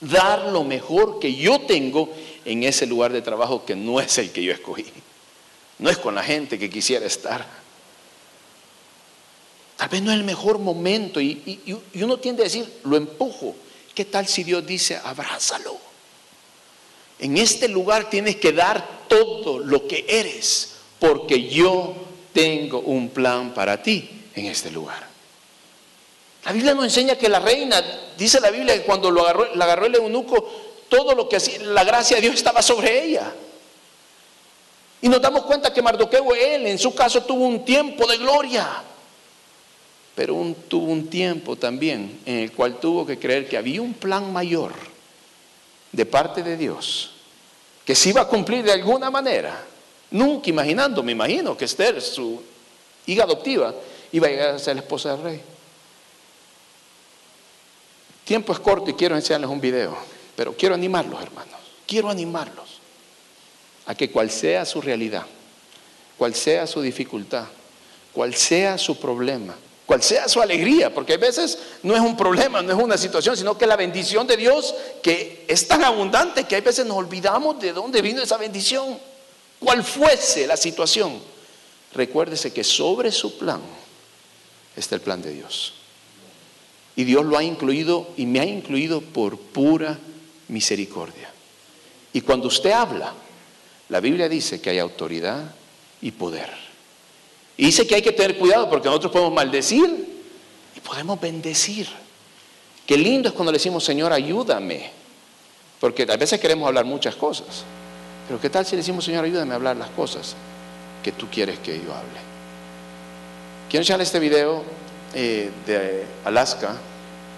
dar 0.00 0.48
lo 0.48 0.64
mejor 0.64 1.18
que 1.18 1.34
yo 1.34 1.60
tengo 1.60 2.08
en 2.46 2.64
ese 2.64 2.86
lugar 2.86 3.12
de 3.12 3.20
trabajo 3.20 3.66
que 3.66 3.76
no 3.76 4.00
es 4.00 4.16
el 4.16 4.32
que 4.32 4.42
yo 4.42 4.52
escogí, 4.52 4.86
no 5.78 5.90
es 5.90 5.98
con 5.98 6.14
la 6.14 6.22
gente 6.22 6.58
que 6.58 6.70
quisiera 6.70 7.04
estar. 7.04 7.46
Tal 9.76 9.88
vez 9.90 10.00
no 10.00 10.10
es 10.10 10.16
el 10.16 10.24
mejor 10.24 10.58
momento 10.58 11.20
y, 11.20 11.60
y 11.92 12.02
uno 12.02 12.18
tiende 12.18 12.42
a 12.42 12.44
decir, 12.44 12.80
lo 12.84 12.96
empujo. 12.96 13.54
¿Qué 13.94 14.06
tal 14.06 14.26
si 14.26 14.42
Dios 14.42 14.64
dice, 14.64 14.96
abrázalo? 14.96 15.91
En 17.18 17.36
este 17.36 17.68
lugar 17.68 18.10
tienes 18.10 18.36
que 18.36 18.52
dar 18.52 19.06
todo 19.08 19.58
lo 19.58 19.86
que 19.86 20.04
eres, 20.08 20.74
porque 20.98 21.48
yo 21.48 21.94
tengo 22.32 22.80
un 22.80 23.10
plan 23.10 23.52
para 23.54 23.82
ti 23.82 24.08
en 24.34 24.46
este 24.46 24.70
lugar. 24.70 25.06
La 26.44 26.52
Biblia 26.52 26.74
nos 26.74 26.84
enseña 26.84 27.16
que 27.16 27.28
la 27.28 27.38
reina, 27.38 27.82
dice 28.18 28.40
la 28.40 28.50
Biblia 28.50 28.74
que 28.74 28.82
cuando 28.82 29.10
lo 29.10 29.22
agarró, 29.22 29.54
la 29.54 29.64
agarró 29.64 29.86
el 29.86 29.94
eunuco, 29.94 30.48
todo 30.88 31.14
lo 31.14 31.28
que 31.28 31.36
hacía, 31.36 31.60
la 31.60 31.84
gracia 31.84 32.16
de 32.16 32.22
Dios 32.22 32.34
estaba 32.34 32.62
sobre 32.62 33.04
ella. 33.04 33.32
Y 35.00 35.08
nos 35.08 35.20
damos 35.20 35.42
cuenta 35.42 35.72
que 35.72 35.82
Mardoqueo, 35.82 36.34
él 36.34 36.66
en 36.66 36.78
su 36.78 36.94
caso 36.94 37.22
tuvo 37.22 37.44
un 37.46 37.64
tiempo 37.64 38.06
de 38.06 38.18
gloria, 38.18 38.82
pero 40.14 40.34
tuvo 40.68 40.86
un 40.86 41.08
tiempo 41.08 41.56
también 41.56 42.20
en 42.26 42.38
el 42.38 42.52
cual 42.52 42.78
tuvo 42.80 43.06
que 43.06 43.18
creer 43.18 43.48
que 43.48 43.56
había 43.56 43.80
un 43.80 43.94
plan 43.94 44.32
mayor 44.32 44.91
de 45.92 46.06
parte 46.06 46.42
de 46.42 46.56
Dios 46.56 47.12
que 47.84 47.94
se 47.94 48.10
iba 48.10 48.22
a 48.22 48.28
cumplir 48.28 48.64
de 48.64 48.72
alguna 48.72 49.10
manera, 49.10 49.64
nunca 50.10 50.48
imaginando, 50.48 51.02
me 51.02 51.12
imagino 51.12 51.56
que 51.56 51.64
Esther, 51.64 52.00
su 52.00 52.42
hija 53.06 53.24
adoptiva, 53.24 53.74
iba 54.12 54.28
a 54.28 54.30
llegar 54.30 54.54
a 54.54 54.58
ser 54.58 54.76
la 54.76 54.82
esposa 54.82 55.12
del 55.12 55.22
rey. 55.22 55.40
Tiempo 58.24 58.52
es 58.52 58.60
corto 58.60 58.90
y 58.90 58.94
quiero 58.94 59.16
enseñarles 59.16 59.50
un 59.50 59.60
video, 59.60 59.96
pero 60.36 60.56
quiero 60.56 60.74
animarlos, 60.74 61.20
hermanos, 61.20 61.58
quiero 61.86 62.08
animarlos 62.08 62.80
a 63.86 63.94
que 63.96 64.10
cual 64.10 64.30
sea 64.30 64.64
su 64.64 64.80
realidad, 64.80 65.26
cual 66.16 66.34
sea 66.34 66.68
su 66.68 66.80
dificultad, 66.80 67.46
cual 68.12 68.34
sea 68.34 68.78
su 68.78 68.98
problema, 68.98 69.56
cual 69.92 70.02
sea 70.02 70.26
su 70.26 70.40
alegría, 70.40 70.94
porque 70.94 71.12
a 71.12 71.18
veces 71.18 71.58
no 71.82 71.94
es 71.94 72.00
un 72.00 72.16
problema, 72.16 72.62
no 72.62 72.72
es 72.72 72.82
una 72.82 72.96
situación, 72.96 73.36
sino 73.36 73.58
que 73.58 73.66
la 73.66 73.76
bendición 73.76 74.26
de 74.26 74.38
Dios 74.38 74.74
que 75.02 75.44
es 75.46 75.68
tan 75.68 75.84
abundante 75.84 76.44
que 76.44 76.56
a 76.56 76.62
veces 76.62 76.86
nos 76.86 76.96
olvidamos 76.96 77.60
de 77.60 77.74
dónde 77.74 78.00
vino 78.00 78.22
esa 78.22 78.38
bendición, 78.38 78.98
cual 79.60 79.84
fuese 79.84 80.46
la 80.46 80.56
situación. 80.56 81.20
Recuérdese 81.92 82.54
que 82.54 82.64
sobre 82.64 83.12
su 83.12 83.36
plan 83.36 83.60
está 84.74 84.94
el 84.94 85.02
plan 85.02 85.20
de 85.20 85.34
Dios. 85.34 85.74
Y 86.96 87.04
Dios 87.04 87.26
lo 87.26 87.36
ha 87.36 87.44
incluido 87.44 88.08
y 88.16 88.24
me 88.24 88.40
ha 88.40 88.46
incluido 88.46 89.02
por 89.02 89.36
pura 89.36 89.98
misericordia. 90.48 91.30
Y 92.14 92.22
cuando 92.22 92.48
usted 92.48 92.70
habla, 92.70 93.12
la 93.90 94.00
Biblia 94.00 94.30
dice 94.30 94.58
que 94.58 94.70
hay 94.70 94.78
autoridad 94.78 95.54
y 96.00 96.12
poder. 96.12 96.61
Y 97.56 97.66
dice 97.66 97.86
que 97.86 97.96
hay 97.96 98.02
que 98.02 98.12
tener 98.12 98.38
cuidado 98.38 98.68
porque 98.68 98.88
nosotros 98.88 99.12
podemos 99.12 99.34
maldecir 99.34 100.22
y 100.74 100.80
podemos 100.80 101.20
bendecir. 101.20 101.88
Qué 102.86 102.96
lindo 102.96 103.28
es 103.28 103.34
cuando 103.34 103.52
le 103.52 103.58
decimos, 103.58 103.84
Señor, 103.84 104.12
ayúdame. 104.12 104.90
Porque 105.80 106.06
a 106.08 106.16
veces 106.16 106.40
queremos 106.40 106.66
hablar 106.66 106.84
muchas 106.84 107.14
cosas. 107.16 107.64
Pero 108.26 108.40
¿qué 108.40 108.50
tal 108.50 108.64
si 108.64 108.72
le 108.72 108.78
decimos, 108.78 109.04
Señor, 109.04 109.24
ayúdame 109.24 109.52
a 109.52 109.56
hablar 109.56 109.76
las 109.76 109.90
cosas 109.90 110.34
que 111.02 111.12
tú 111.12 111.28
quieres 111.28 111.58
que 111.58 111.76
yo 111.76 111.92
hable? 111.92 112.20
Quiero 113.68 113.82
enseñarle 113.82 114.04
este 114.04 114.18
video 114.18 114.62
eh, 115.14 115.50
de 115.66 116.04
Alaska 116.24 116.76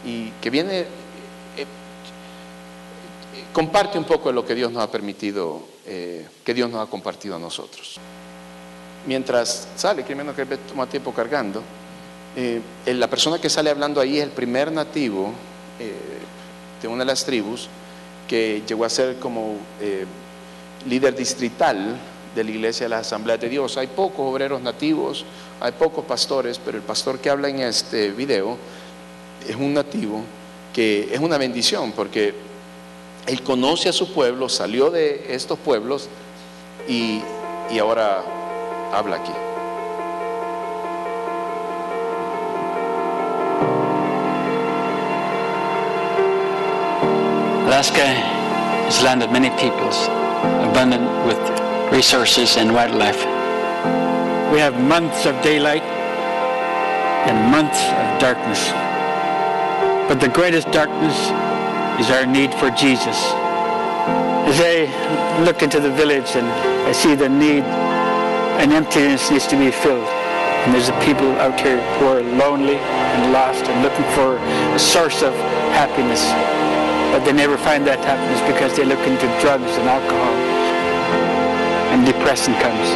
y 0.04 0.30
que 0.42 0.50
viene, 0.50 0.80
eh, 0.80 0.86
eh, 1.56 1.66
comparte 3.52 3.98
un 3.98 4.04
poco 4.04 4.28
de 4.28 4.34
lo 4.34 4.44
que 4.44 4.54
Dios 4.54 4.70
nos 4.70 4.82
ha 4.82 4.90
permitido, 4.90 5.62
que 5.84 6.54
Dios 6.54 6.70
nos 6.70 6.86
ha 6.86 6.90
compartido 6.90 7.36
a 7.36 7.38
nosotros. 7.38 8.00
Mientras 9.06 9.68
sale, 9.76 10.04
que 10.04 10.14
menos 10.14 10.34
que 10.34 10.44
toma 10.44 10.86
tiempo 10.86 11.12
cargando, 11.12 11.62
eh, 12.36 12.60
la 12.86 13.08
persona 13.08 13.38
que 13.38 13.48
sale 13.48 13.70
hablando 13.70 14.00
ahí 14.00 14.18
es 14.18 14.24
el 14.24 14.30
primer 14.30 14.72
nativo 14.72 15.32
eh, 15.78 15.94
de 16.82 16.88
una 16.88 17.00
de 17.00 17.06
las 17.06 17.24
tribus 17.24 17.68
que 18.26 18.62
llegó 18.66 18.84
a 18.84 18.90
ser 18.90 19.16
como 19.16 19.56
eh, 19.80 20.04
líder 20.88 21.14
distrital 21.14 21.96
de 22.34 22.44
la 22.44 22.50
iglesia 22.50 22.86
de 22.86 22.90
la 22.90 22.98
Asamblea 22.98 23.36
de 23.36 23.48
Dios. 23.48 23.76
Hay 23.76 23.86
pocos 23.86 24.20
obreros 24.20 24.60
nativos, 24.60 25.24
hay 25.60 25.72
pocos 25.72 26.04
pastores, 26.04 26.58
pero 26.58 26.76
el 26.76 26.82
pastor 26.82 27.20
que 27.20 27.30
habla 27.30 27.48
en 27.48 27.60
este 27.60 28.10
video 28.10 28.58
es 29.48 29.54
un 29.54 29.72
nativo 29.72 30.22
que 30.72 31.14
es 31.14 31.20
una 31.20 31.38
bendición 31.38 31.92
porque 31.92 32.34
él 33.26 33.42
conoce 33.42 33.88
a 33.88 33.92
su 33.92 34.12
pueblo, 34.12 34.48
salió 34.48 34.90
de 34.90 35.26
estos 35.28 35.58
pueblos 35.58 36.08
y 36.88 37.22
ahora 37.78 38.24
habla 38.94 39.16
aquí. 39.16 39.34
Alaska 47.66 48.06
is 48.86 49.02
land 49.02 49.22
of 49.22 49.32
many 49.32 49.50
peoples, 49.58 50.06
abundant 50.70 51.06
with 51.26 51.40
resources 51.92 52.56
and 52.56 52.72
wildlife. 52.72 53.18
We 54.52 54.60
have 54.60 54.80
months 54.80 55.26
of 55.26 55.34
daylight 55.42 55.82
and 57.26 57.50
months 57.50 57.80
of 57.82 58.20
darkness. 58.20 58.70
But 60.08 60.20
the 60.20 60.28
greatest 60.28 60.70
darkness 60.70 61.16
is 61.98 62.10
our 62.10 62.26
need 62.26 62.54
for 62.54 62.70
Jesus. 62.70 63.18
As 64.46 64.60
I 64.60 65.42
look 65.42 65.62
into 65.62 65.80
the 65.80 65.90
village 65.90 66.36
and 66.36 66.46
I 66.86 66.92
see 66.92 67.14
the 67.14 67.28
need, 67.28 67.64
an 68.62 68.72
emptiness 68.72 69.30
needs 69.30 69.46
to 69.48 69.56
be 69.56 69.70
filled. 69.70 70.06
And 70.64 70.72
there's 70.72 70.88
a 70.88 70.98
people 71.04 71.28
out 71.36 71.60
here 71.60 71.76
who 71.98 72.06
are 72.06 72.22
lonely 72.22 72.76
and 72.76 73.32
lost 73.32 73.64
and 73.64 73.82
looking 73.82 74.06
for 74.16 74.38
a 74.72 74.78
source 74.78 75.22
of 75.22 75.34
happiness. 75.76 76.24
But 77.12 77.24
they 77.26 77.32
never 77.32 77.58
find 77.58 77.86
that 77.86 78.00
happiness 78.00 78.40
because 78.48 78.74
they 78.76 78.84
look 78.84 79.04
into 79.06 79.28
drugs 79.44 79.68
and 79.76 79.84
alcohol. 79.84 80.34
And 81.92 82.06
depression 82.06 82.54
comes. 82.64 82.88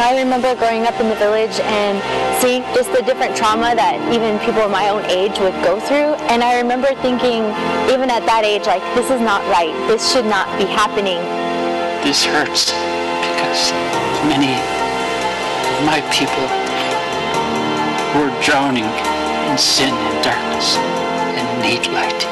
I 0.00 0.16
remember 0.16 0.54
growing 0.54 0.86
up 0.86 0.98
in 0.98 1.10
the 1.10 1.16
village 1.16 1.60
and 1.60 2.00
seeing 2.40 2.62
just 2.74 2.90
the 2.94 3.02
different 3.02 3.36
trauma 3.36 3.74
that 3.74 4.00
even 4.14 4.38
people 4.40 4.66
my 4.68 4.88
own 4.88 5.04
age 5.06 5.36
would 5.44 5.54
go 5.62 5.78
through. 5.78 6.16
And 6.32 6.42
I 6.42 6.56
remember 6.56 6.88
thinking, 7.04 7.44
even 7.92 8.08
at 8.08 8.24
that 8.24 8.48
age, 8.48 8.64
like, 8.64 8.82
this 8.94 9.10
is 9.10 9.20
not 9.20 9.42
right. 9.52 9.74
This 9.92 10.00
should 10.10 10.26
not 10.26 10.48
be 10.56 10.64
happening. 10.64 11.20
This 12.00 12.24
hurts 12.24 12.72
many 14.30 14.54
of 14.54 15.82
my 15.82 15.98
people 16.14 16.46
were 18.14 18.30
drowning 18.44 18.84
in 19.50 19.58
sin 19.58 19.92
and 19.92 20.24
darkness 20.24 20.76
and 20.76 21.62
need 21.62 21.86
light. 21.92 22.22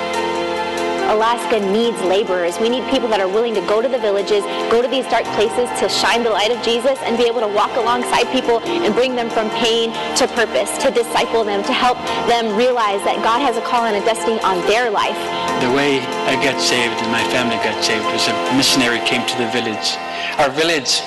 Alaska 1.11 1.59
needs 1.59 2.01
laborers. 2.03 2.61
We 2.61 2.69
need 2.69 2.85
people 2.91 3.09
that 3.09 3.19
are 3.19 3.27
willing 3.27 3.55
to 3.55 3.63
go 3.63 3.83
to 3.83 3.89
the 3.89 3.99
villages, 3.99 4.45
go 4.71 4.83
to 4.83 4.87
these 4.87 5.07
dark 5.07 5.25
places 5.35 5.67
to 5.81 5.89
shine 5.89 6.23
the 6.23 6.31
light 6.31 6.53
of 6.53 6.63
Jesus 6.63 6.99
and 7.03 7.17
be 7.17 7.25
able 7.25 7.41
to 7.41 7.49
walk 7.49 7.75
alongside 7.77 8.31
people 8.31 8.61
and 8.61 8.95
bring 8.95 9.17
them 9.17 9.31
from 9.31 9.51
pain 9.59 9.91
to 10.17 10.29
purpose, 10.29 10.71
to 10.79 10.91
disciple 10.91 11.43
them, 11.43 11.65
to 11.65 11.73
help 11.73 11.99
them 12.29 12.55
realize 12.55 13.03
that 13.03 13.25
God 13.25 13.41
has 13.41 13.57
a 13.57 13.63
call 13.63 13.87
and 13.87 13.97
a 13.97 14.05
destiny 14.05 14.39
on 14.43 14.61
their 14.69 14.91
life. 14.91 15.48
The 15.59 15.75
way 15.75 15.99
I 16.31 16.39
got 16.39 16.63
saved 16.63 16.95
and 17.03 17.11
my 17.11 17.25
family 17.35 17.59
got 17.67 17.83
saved 17.83 18.07
was 18.15 18.31
a 18.31 18.35
missionary 18.55 19.03
came 19.03 19.27
to 19.27 19.37
the 19.43 19.51
village. 19.51 19.99
Our 20.39 20.55
village 20.55 21.03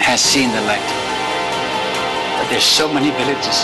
has 0.00 0.24
seen 0.24 0.48
the 0.56 0.64
light. 0.64 0.88
But 2.40 2.48
there's 2.48 2.64
so 2.64 2.88
many 2.88 3.12
villages 3.12 3.60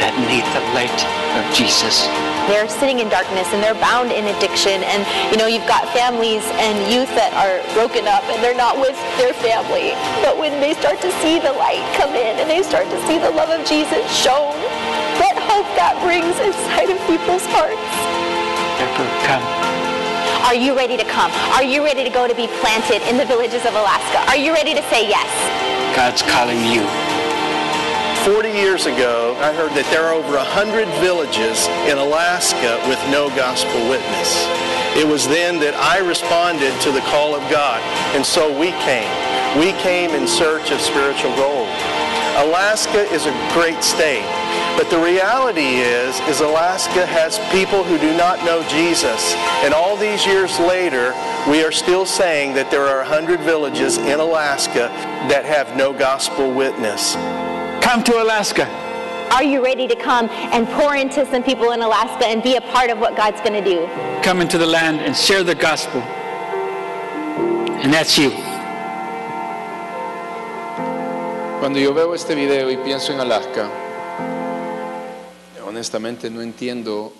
that 0.00 0.16
need 0.24 0.40
the 0.56 0.64
light 0.72 1.00
of 1.36 1.44
Jesus. 1.52 2.08
They're 2.48 2.64
sitting 2.64 3.04
in 3.04 3.12
darkness 3.12 3.44
and 3.52 3.60
they're 3.60 3.76
bound 3.76 4.08
in 4.08 4.24
addiction. 4.24 4.80
And, 4.80 5.04
you 5.28 5.36
know, 5.36 5.52
you've 5.52 5.68
got 5.68 5.84
families 5.92 6.44
and 6.64 6.80
youth 6.88 7.12
that 7.12 7.36
are 7.36 7.60
broken 7.76 8.08
up 8.08 8.24
and 8.32 8.40
they're 8.40 8.56
not 8.56 8.80
with 8.80 8.96
their 9.20 9.36
family. 9.44 9.92
But 10.24 10.40
when 10.40 10.64
they 10.64 10.72
start 10.80 11.04
to 11.04 11.12
see 11.20 11.36
the 11.44 11.52
light 11.52 11.84
come 12.00 12.16
in 12.16 12.40
and 12.40 12.48
they 12.48 12.64
start 12.64 12.88
to 12.88 12.98
see 13.04 13.20
the 13.20 13.32
love 13.36 13.52
of 13.52 13.68
Jesus 13.68 14.00
shown, 14.16 14.56
what 15.20 15.36
hope 15.44 15.68
that 15.76 15.92
brings 16.00 16.40
inside 16.40 16.88
of 16.88 16.96
people's 17.04 17.44
hearts. 17.52 18.23
Come. 19.26 19.42
Are 20.46 20.54
you 20.54 20.76
ready 20.76 20.96
to 20.96 21.04
come? 21.04 21.32
Are 21.56 21.64
you 21.64 21.82
ready 21.82 22.04
to 22.04 22.10
go 22.10 22.28
to 22.28 22.34
be 22.34 22.46
planted 22.60 23.02
in 23.08 23.16
the 23.16 23.24
villages 23.24 23.66
of 23.66 23.74
Alaska? 23.74 24.22
Are 24.30 24.36
you 24.36 24.52
ready 24.52 24.74
to 24.74 24.82
say 24.92 25.08
yes? 25.08 25.26
God's 25.96 26.22
calling 26.22 26.62
you. 26.70 26.86
40 28.24 28.48
years 28.48 28.86
ago, 28.86 29.36
I 29.40 29.52
heard 29.52 29.72
that 29.76 29.84
there 29.92 30.04
are 30.04 30.14
over 30.14 30.36
100 30.36 30.88
villages 31.04 31.68
in 31.84 31.98
Alaska 31.98 32.80
with 32.88 32.96
no 33.12 33.28
gospel 33.36 33.76
witness. 33.88 34.48
It 34.96 35.04
was 35.04 35.28
then 35.28 35.60
that 35.60 35.74
I 35.76 35.98
responded 36.00 36.72
to 36.86 36.90
the 36.92 37.04
call 37.10 37.34
of 37.34 37.44
God, 37.50 37.82
and 38.16 38.24
so 38.24 38.48
we 38.48 38.72
came. 38.86 39.10
We 39.60 39.76
came 39.84 40.16
in 40.16 40.24
search 40.24 40.72
of 40.72 40.80
spiritual 40.80 41.36
gold. 41.36 41.68
Alaska 42.48 43.04
is 43.12 43.26
a 43.26 43.34
great 43.52 43.84
state, 43.84 44.24
but 44.76 44.90
the 44.90 44.98
reality 44.98 45.76
is, 45.76 46.18
is 46.28 46.40
Alaska 46.40 47.06
has 47.06 47.38
people 47.52 47.84
who 47.84 47.96
do 47.98 48.16
not 48.16 48.44
know 48.44 48.66
Jesus. 48.68 49.34
And 49.62 49.72
all 49.72 49.96
these 49.96 50.26
years 50.26 50.58
later, 50.58 51.14
we 51.48 51.62
are 51.62 51.70
still 51.70 52.04
saying 52.04 52.54
that 52.54 52.72
there 52.72 52.82
are 52.86 52.98
100 52.98 53.40
villages 53.40 53.98
in 53.98 54.18
Alaska 54.18 54.90
that 55.30 55.44
have 55.44 55.76
no 55.76 55.92
gospel 55.92 56.52
witness. 56.52 57.14
Come 57.84 58.02
to 58.04 58.20
Alaska. 58.20 58.66
Are 59.30 59.44
you 59.44 59.62
ready 59.62 59.86
to 59.86 59.94
come 59.94 60.28
and 60.30 60.66
pour 60.68 60.96
into 60.96 61.24
some 61.26 61.44
people 61.44 61.70
in 61.70 61.80
Alaska 61.80 62.26
and 62.26 62.42
be 62.42 62.56
a 62.56 62.60
part 62.60 62.90
of 62.90 62.98
what 62.98 63.16
God's 63.16 63.40
going 63.40 63.52
to 63.52 63.64
do? 63.64 63.86
Come 64.22 64.40
into 64.40 64.58
the 64.58 64.66
land 64.66 65.00
and 65.00 65.16
share 65.16 65.44
the 65.44 65.54
gospel. 65.54 66.00
And 67.82 67.92
that's 67.92 68.18
you. 68.18 68.30
Cuando 71.60 71.78
yo 71.78 71.92
veo 71.94 72.12
este 72.12 72.34
video 72.34 72.68
y 72.68 72.76
pienso 72.76 73.12
en 73.12 73.20
Alaska, 73.20 73.83
honestamente 75.84 76.30
no 76.30 76.40
entiendo 76.40 77.12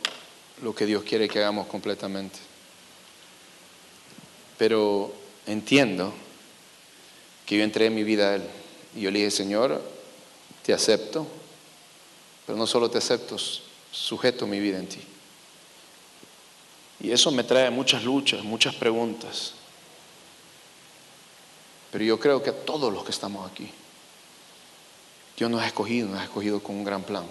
lo 0.63 0.75
que 0.75 0.87
Dios 0.87 1.05
quiere 1.05 1.29
que 1.29 1.39
hagamos 1.39 1.67
completamente. 1.67 2.39
Pero 4.57 5.15
entiendo 5.47 6.15
que 7.45 7.59
yo 7.59 7.63
entré 7.63 7.87
en 7.87 7.95
mi 7.95 8.05
vida 8.05 8.31
a 8.31 8.35
Él. 8.37 8.43
Y 8.97 9.03
yo 9.03 9.11
le 9.11 9.19
dije, 9.19 9.31
Señor, 9.31 9.83
te 10.63 10.73
acepto, 10.73 11.27
pero 12.47 12.57
no 12.57 12.67
solo 12.67 12.91
te 12.91 12.97
acepto, 12.97 13.37
sujeto 13.93 14.47
mi 14.47 14.61
vida 14.61 14.79
en 14.79 14.89
ti. 14.89 15.01
Y 17.01 17.11
eso 17.13 17.31
me 17.33 17.45
trae 17.45 17.69
muchas 17.69 18.03
luchas, 18.03 18.43
muchas 18.45 18.75
preguntas. 18.77 19.53
Pero 21.93 22.03
yo 22.03 22.19
creo 22.19 22.43
que 22.43 22.49
a 22.49 22.65
todos 22.65 22.91
los 22.91 23.05
que 23.05 23.11
estamos 23.11 23.51
aquí, 23.51 23.71
Dios 25.37 25.51
nos 25.51 25.61
ha 25.61 25.67
escogido, 25.67 26.09
nos 26.09 26.21
ha 26.21 26.25
escogido 26.25 26.63
con 26.63 26.77
un 26.77 26.85
gran 26.85 27.03
plan, 27.03 27.27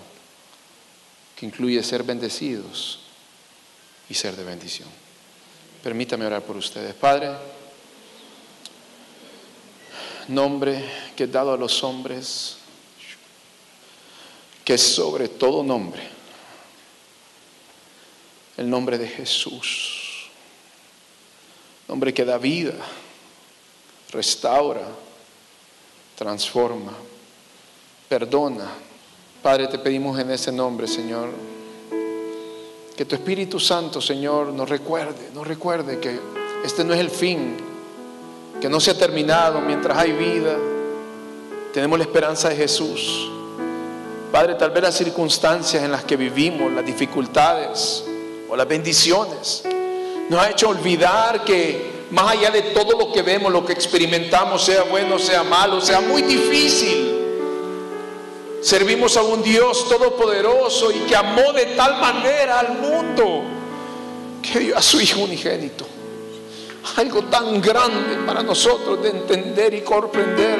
que 1.35 1.45
incluye 1.45 1.81
ser 1.83 2.03
bendecidos 2.03 2.99
y 4.09 4.13
ser 4.13 4.35
de 4.35 4.43
bendición. 4.43 4.89
Permítame 5.83 6.25
orar 6.25 6.41
por 6.43 6.55
ustedes. 6.55 6.93
Padre, 6.93 7.31
nombre 10.27 10.83
que 11.15 11.23
he 11.23 11.27
dado 11.27 11.53
a 11.53 11.57
los 11.57 11.83
hombres, 11.83 12.57
que 14.63 14.77
sobre 14.77 15.27
todo 15.27 15.63
nombre, 15.63 16.01
el 18.57 18.69
nombre 18.69 18.97
de 18.97 19.07
Jesús, 19.07 20.29
nombre 21.87 22.13
que 22.13 22.23
da 22.23 22.37
vida, 22.37 22.75
restaura, 24.11 24.87
transforma, 26.15 26.93
perdona. 28.07 28.92
Padre, 29.43 29.67
te 29.67 29.77
pedimos 29.77 30.17
en 30.17 30.31
ese 30.31 30.53
nombre, 30.53 30.87
Señor, 30.87 31.27
que 32.95 33.03
tu 33.03 33.13
Espíritu 33.13 33.59
Santo, 33.59 33.99
Señor, 33.99 34.53
nos 34.53 34.69
recuerde, 34.69 35.31
nos 35.33 35.45
recuerde 35.45 35.99
que 35.99 36.17
este 36.63 36.85
no 36.85 36.93
es 36.93 37.01
el 37.01 37.09
fin, 37.09 37.57
que 38.61 38.69
no 38.69 38.79
se 38.79 38.91
ha 38.91 38.97
terminado 38.97 39.59
mientras 39.59 39.97
hay 39.97 40.13
vida. 40.13 40.55
Tenemos 41.73 41.99
la 41.99 42.05
esperanza 42.05 42.47
de 42.47 42.55
Jesús. 42.55 43.29
Padre, 44.31 44.55
tal 44.55 44.71
vez 44.71 44.81
las 44.81 44.95
circunstancias 44.95 45.83
en 45.83 45.91
las 45.91 46.05
que 46.05 46.15
vivimos, 46.15 46.71
las 46.71 46.85
dificultades 46.85 48.05
o 48.47 48.55
las 48.55 48.67
bendiciones, 48.67 49.65
nos 50.29 50.41
ha 50.41 50.51
hecho 50.51 50.69
olvidar 50.69 51.43
que 51.43 52.05
más 52.11 52.31
allá 52.31 52.49
de 52.49 52.61
todo 52.61 52.97
lo 52.97 53.11
que 53.11 53.21
vemos, 53.21 53.51
lo 53.51 53.65
que 53.65 53.73
experimentamos, 53.73 54.63
sea 54.63 54.83
bueno, 54.83 55.19
sea 55.19 55.43
malo, 55.43 55.81
sea 55.81 55.99
muy 55.99 56.21
difícil, 56.21 57.12
servimos 58.63 59.17
a 59.17 59.21
un 59.21 59.43
Dios 59.43 59.87
todopoderoso 59.89 60.91
y 60.91 60.99
que 60.99 61.15
amó 61.15 61.51
de 61.53 61.65
tal 61.77 61.99
manera 61.99 62.59
al 62.59 62.79
mundo 62.79 63.43
que 64.41 64.59
dio 64.59 64.77
a 64.77 64.81
su 64.81 64.99
Hijo 65.01 65.21
unigénito. 65.21 65.85
Algo 66.95 67.23
tan 67.23 67.61
grande 67.61 68.17
para 68.25 68.41
nosotros 68.41 69.01
de 69.01 69.09
entender 69.09 69.73
y 69.73 69.81
comprender 69.81 70.59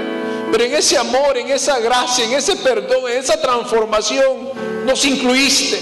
Pero 0.54 0.64
en 0.64 0.76
ese 0.76 0.98
amor, 0.98 1.38
en 1.38 1.50
esa 1.50 1.80
gracia, 1.80 2.26
en 2.26 2.34
ese 2.34 2.56
perdón, 2.58 3.10
en 3.10 3.18
esa 3.18 3.42
transformación, 3.42 4.52
nos 4.86 5.04
incluiste 5.04 5.82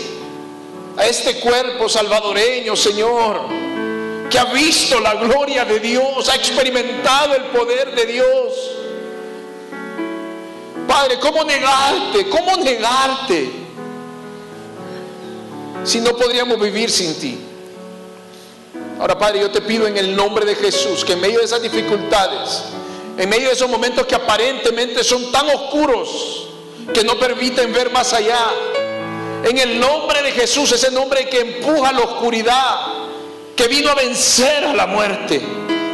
a 0.95 1.05
este 1.07 1.39
cuerpo 1.41 1.89
salvadoreño, 1.89 2.75
Señor, 2.75 3.41
que 4.29 4.39
ha 4.39 4.45
visto 4.45 4.99
la 4.99 5.15
gloria 5.15 5.65
de 5.65 5.79
Dios, 5.79 6.29
ha 6.29 6.35
experimentado 6.35 7.35
el 7.35 7.43
poder 7.45 7.93
de 7.93 8.05
Dios. 8.05 8.80
Padre, 10.91 11.19
¿cómo 11.19 11.45
negarte? 11.45 12.27
¿Cómo 12.27 12.57
negarte? 12.57 13.49
Si 15.85 16.01
no 16.01 16.17
podríamos 16.17 16.59
vivir 16.59 16.91
sin 16.91 17.17
ti. 17.17 17.39
Ahora, 18.99 19.17
Padre, 19.17 19.39
yo 19.39 19.49
te 19.49 19.61
pido 19.61 19.87
en 19.87 19.95
el 19.95 20.13
nombre 20.13 20.45
de 20.45 20.53
Jesús 20.53 21.05
que 21.05 21.13
en 21.13 21.21
medio 21.21 21.39
de 21.39 21.45
esas 21.45 21.61
dificultades, 21.61 22.63
en 23.17 23.29
medio 23.29 23.47
de 23.47 23.53
esos 23.53 23.69
momentos 23.69 24.05
que 24.05 24.15
aparentemente 24.15 25.01
son 25.01 25.31
tan 25.31 25.47
oscuros, 25.47 26.49
que 26.93 27.05
no 27.05 27.17
permiten 27.17 27.71
ver 27.71 27.89
más 27.89 28.11
allá, 28.11 28.49
en 29.45 29.57
el 29.59 29.79
nombre 29.79 30.21
de 30.21 30.33
Jesús, 30.33 30.73
ese 30.73 30.91
nombre 30.91 31.29
que 31.29 31.39
empuja 31.39 31.93
la 31.93 32.01
oscuridad, 32.01 32.75
que 33.55 33.69
vino 33.69 33.91
a 33.91 33.95
vencer 33.95 34.65
a 34.65 34.73
la 34.73 34.87
muerte, 34.87 35.41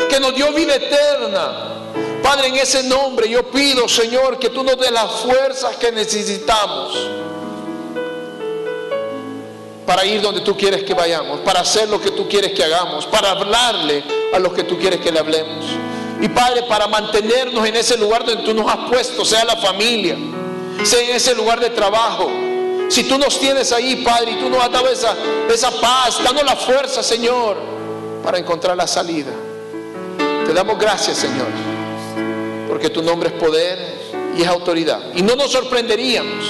que 0.10 0.20
nos 0.20 0.34
dio 0.34 0.52
vida 0.54 0.74
eterna. 0.74 1.77
Padre, 2.28 2.50
en 2.50 2.58
ese 2.58 2.84
nombre 2.84 3.30
yo 3.30 3.50
pido, 3.52 3.88
Señor, 3.88 4.38
que 4.38 4.50
tú 4.50 4.62
nos 4.62 4.78
des 4.78 4.92
las 4.92 5.10
fuerzas 5.22 5.78
que 5.78 5.94
necesitamos 5.94 6.94
para 9.86 10.04
ir 10.04 10.22
donde 10.22 10.42
tú 10.42 10.58
quieres 10.58 10.84
que 10.84 10.94
vayamos, 10.94 11.40
para 11.40 11.62
hacer 11.62 11.88
lo 11.88 12.02
que 12.02 12.12
tú 12.12 12.28
quieres 12.28 12.52
que 12.52 12.66
hagamos, 12.66 13.06
para 13.06 13.32
hablarle 13.32 14.04
a 14.34 14.40
los 14.40 14.52
que 14.52 14.66
tú 14.66 14.78
quieres 14.78 15.00
que 15.00 15.10
le 15.10 15.20
hablemos. 15.20 15.68
Y 16.20 16.28
Padre, 16.28 16.64
para 16.64 16.86
mantenernos 16.88 17.66
en 17.66 17.78
ese 17.78 17.96
lugar 17.96 18.26
donde 18.26 18.44
tú 18.44 18.54
nos 18.54 18.70
has 18.70 18.90
puesto, 18.90 19.24
sea 19.24 19.46
la 19.46 19.56
familia, 19.56 20.18
sea 20.84 21.00
en 21.00 21.16
ese 21.16 21.34
lugar 21.34 21.62
de 21.62 21.70
trabajo. 21.70 22.30
Si 22.90 23.06
tú 23.06 23.18
nos 23.18 23.40
tienes 23.40 23.72
ahí, 23.72 24.04
Padre, 24.04 24.32
y 24.32 24.36
tú 24.36 24.50
nos 24.50 24.62
has 24.62 24.72
dado 24.74 24.90
esa, 24.90 25.16
esa 25.50 25.72
paz, 25.80 26.22
danos 26.22 26.44
la 26.44 26.58
fuerza, 26.58 27.02
Señor, 27.02 27.56
para 28.22 28.38
encontrar 28.38 28.76
la 28.76 28.86
salida. 28.86 29.32
Te 30.46 30.52
damos 30.52 30.78
gracias, 30.78 31.20
Señor, 31.20 31.48
porque 32.78 32.92
tu 32.92 33.02
nombre 33.02 33.30
es 33.30 33.34
poder 33.34 33.80
y 34.38 34.44
es 34.44 34.48
autoridad. 34.48 35.02
Y 35.16 35.24
no 35.24 35.36
nos 35.36 35.52
sorprenderíamos 35.52 36.46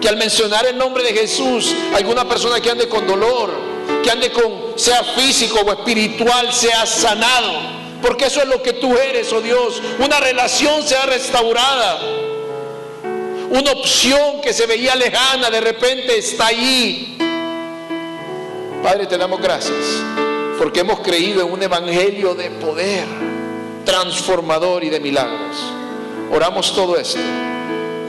que 0.00 0.08
al 0.08 0.16
mencionar 0.16 0.64
el 0.64 0.78
nombre 0.78 1.04
de 1.04 1.12
Jesús, 1.12 1.74
alguna 1.94 2.26
persona 2.26 2.62
que 2.62 2.70
ande 2.70 2.88
con 2.88 3.06
dolor, 3.06 3.50
que 4.02 4.10
ande 4.10 4.32
con, 4.32 4.72
sea 4.76 5.04
físico 5.04 5.60
o 5.60 5.70
espiritual, 5.70 6.50
sea 6.50 6.86
sanado. 6.86 7.60
Porque 8.00 8.24
eso 8.24 8.40
es 8.40 8.48
lo 8.48 8.62
que 8.62 8.72
tú 8.72 8.96
eres, 8.96 9.30
oh 9.34 9.42
Dios. 9.42 9.82
Una 9.98 10.18
relación 10.18 10.82
sea 10.82 11.04
restaurada. 11.04 12.00
Una 13.50 13.72
opción 13.72 14.40
que 14.40 14.54
se 14.54 14.64
veía 14.64 14.94
lejana, 14.94 15.50
de 15.50 15.60
repente 15.60 16.16
está 16.16 16.46
allí. 16.46 17.18
Padre, 18.82 19.04
te 19.04 19.18
damos 19.18 19.42
gracias. 19.42 19.76
Porque 20.56 20.80
hemos 20.80 21.00
creído 21.00 21.42
en 21.42 21.52
un 21.52 21.62
evangelio 21.62 22.34
de 22.34 22.50
poder, 22.50 23.04
transformador 23.84 24.84
y 24.84 24.90
de 24.90 25.00
milagros. 25.00 25.56
Oramos 26.32 26.74
todo 26.74 26.96
esto 26.96 27.18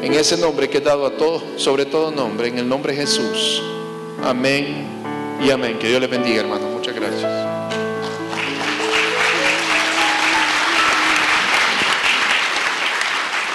en 0.01 0.13
ese 0.13 0.37
nombre 0.37 0.69
que 0.69 0.79
he 0.79 0.81
dado 0.81 1.05
a 1.05 1.11
todos, 1.17 1.43
sobre 1.57 1.85
todo 1.85 2.11
nombre, 2.11 2.47
en 2.47 2.57
el 2.57 2.67
nombre 2.67 2.93
de 2.93 3.01
Jesús. 3.01 3.61
Amén 4.23 4.87
y 5.43 5.49
amén. 5.49 5.77
Que 5.79 5.87
Dios 5.87 6.01
les 6.01 6.09
bendiga, 6.09 6.41
hermano. 6.41 6.67
Muchas 6.67 6.95
gracias. 6.95 7.51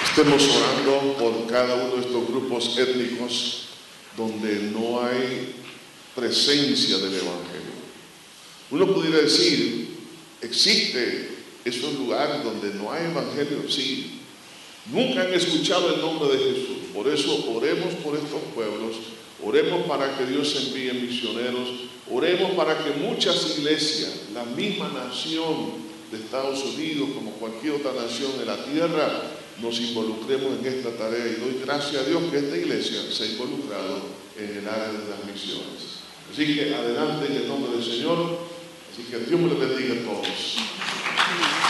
Estemos 0.09 0.49
orando 0.49 1.13
por 1.19 1.45
cada 1.47 1.75
uno 1.75 1.95
de 1.95 2.01
estos 2.01 2.27
grupos 2.27 2.77
étnicos 2.77 3.67
donde 4.17 4.71
no 4.73 5.01
hay 5.05 5.53
presencia 6.15 6.97
del 6.97 7.13
Evangelio. 7.13 7.77
Uno 8.71 8.87
pudiera 8.87 9.19
decir, 9.19 9.95
existe 10.41 11.26
esos 11.67 11.93
lugares 11.95 12.43
donde 12.43 12.73
no 12.75 12.91
hay 12.91 13.05
Evangelio, 13.05 13.69
sí, 13.69 14.17
Nunca 14.91 15.21
han 15.21 15.33
escuchado 15.33 15.93
el 15.93 16.01
nombre 16.01 16.29
de 16.29 16.37
Jesús. 16.37 16.77
Por 16.93 17.07
eso 17.09 17.51
oremos 17.53 17.93
por 17.95 18.15
estos 18.15 18.41
pueblos, 18.55 18.95
oremos 19.43 19.85
para 19.85 20.17
que 20.17 20.25
Dios 20.25 20.55
envíe 20.55 20.93
misioneros, 20.93 21.69
oremos 22.09 22.51
para 22.51 22.77
que 22.77 22.91
muchas 22.91 23.57
iglesias, 23.57 24.29
la 24.33 24.45
misma 24.45 24.89
nación 24.89 25.87
de 26.09 26.17
Estados 26.17 26.63
Unidos, 26.63 27.09
como 27.13 27.31
cualquier 27.31 27.73
otra 27.73 27.91
nación 27.93 28.37
de 28.39 28.45
la 28.45 28.63
tierra, 28.63 29.23
nos 29.61 29.77
involucremos 29.79 30.59
en 30.59 30.65
esta 30.65 30.91
tarea 30.91 31.27
y 31.27 31.41
doy 31.41 31.59
gracias 31.65 32.03
a 32.03 32.07
Dios 32.07 32.21
que 32.31 32.37
esta 32.37 32.55
iglesia 32.55 33.01
se 33.11 33.23
ha 33.23 33.27
involucrado 33.27 33.99
en 34.37 34.57
el 34.59 34.67
área 34.69 34.87
de 34.87 35.09
las 35.09 35.25
misiones. 35.25 35.99
Así 36.31 36.55
que 36.55 36.73
adelante 36.73 37.25
en 37.29 37.35
el 37.41 37.47
nombre 37.47 37.73
del 37.73 37.83
Señor, 37.83 38.39
así 38.93 39.03
que 39.03 39.17
Dios 39.17 39.39
me 39.39 39.49
lo 39.49 39.57
bendiga 39.57 39.95
a 39.95 40.05
todos. 40.05 40.76
Thank 41.27 41.61
you. 41.61 41.66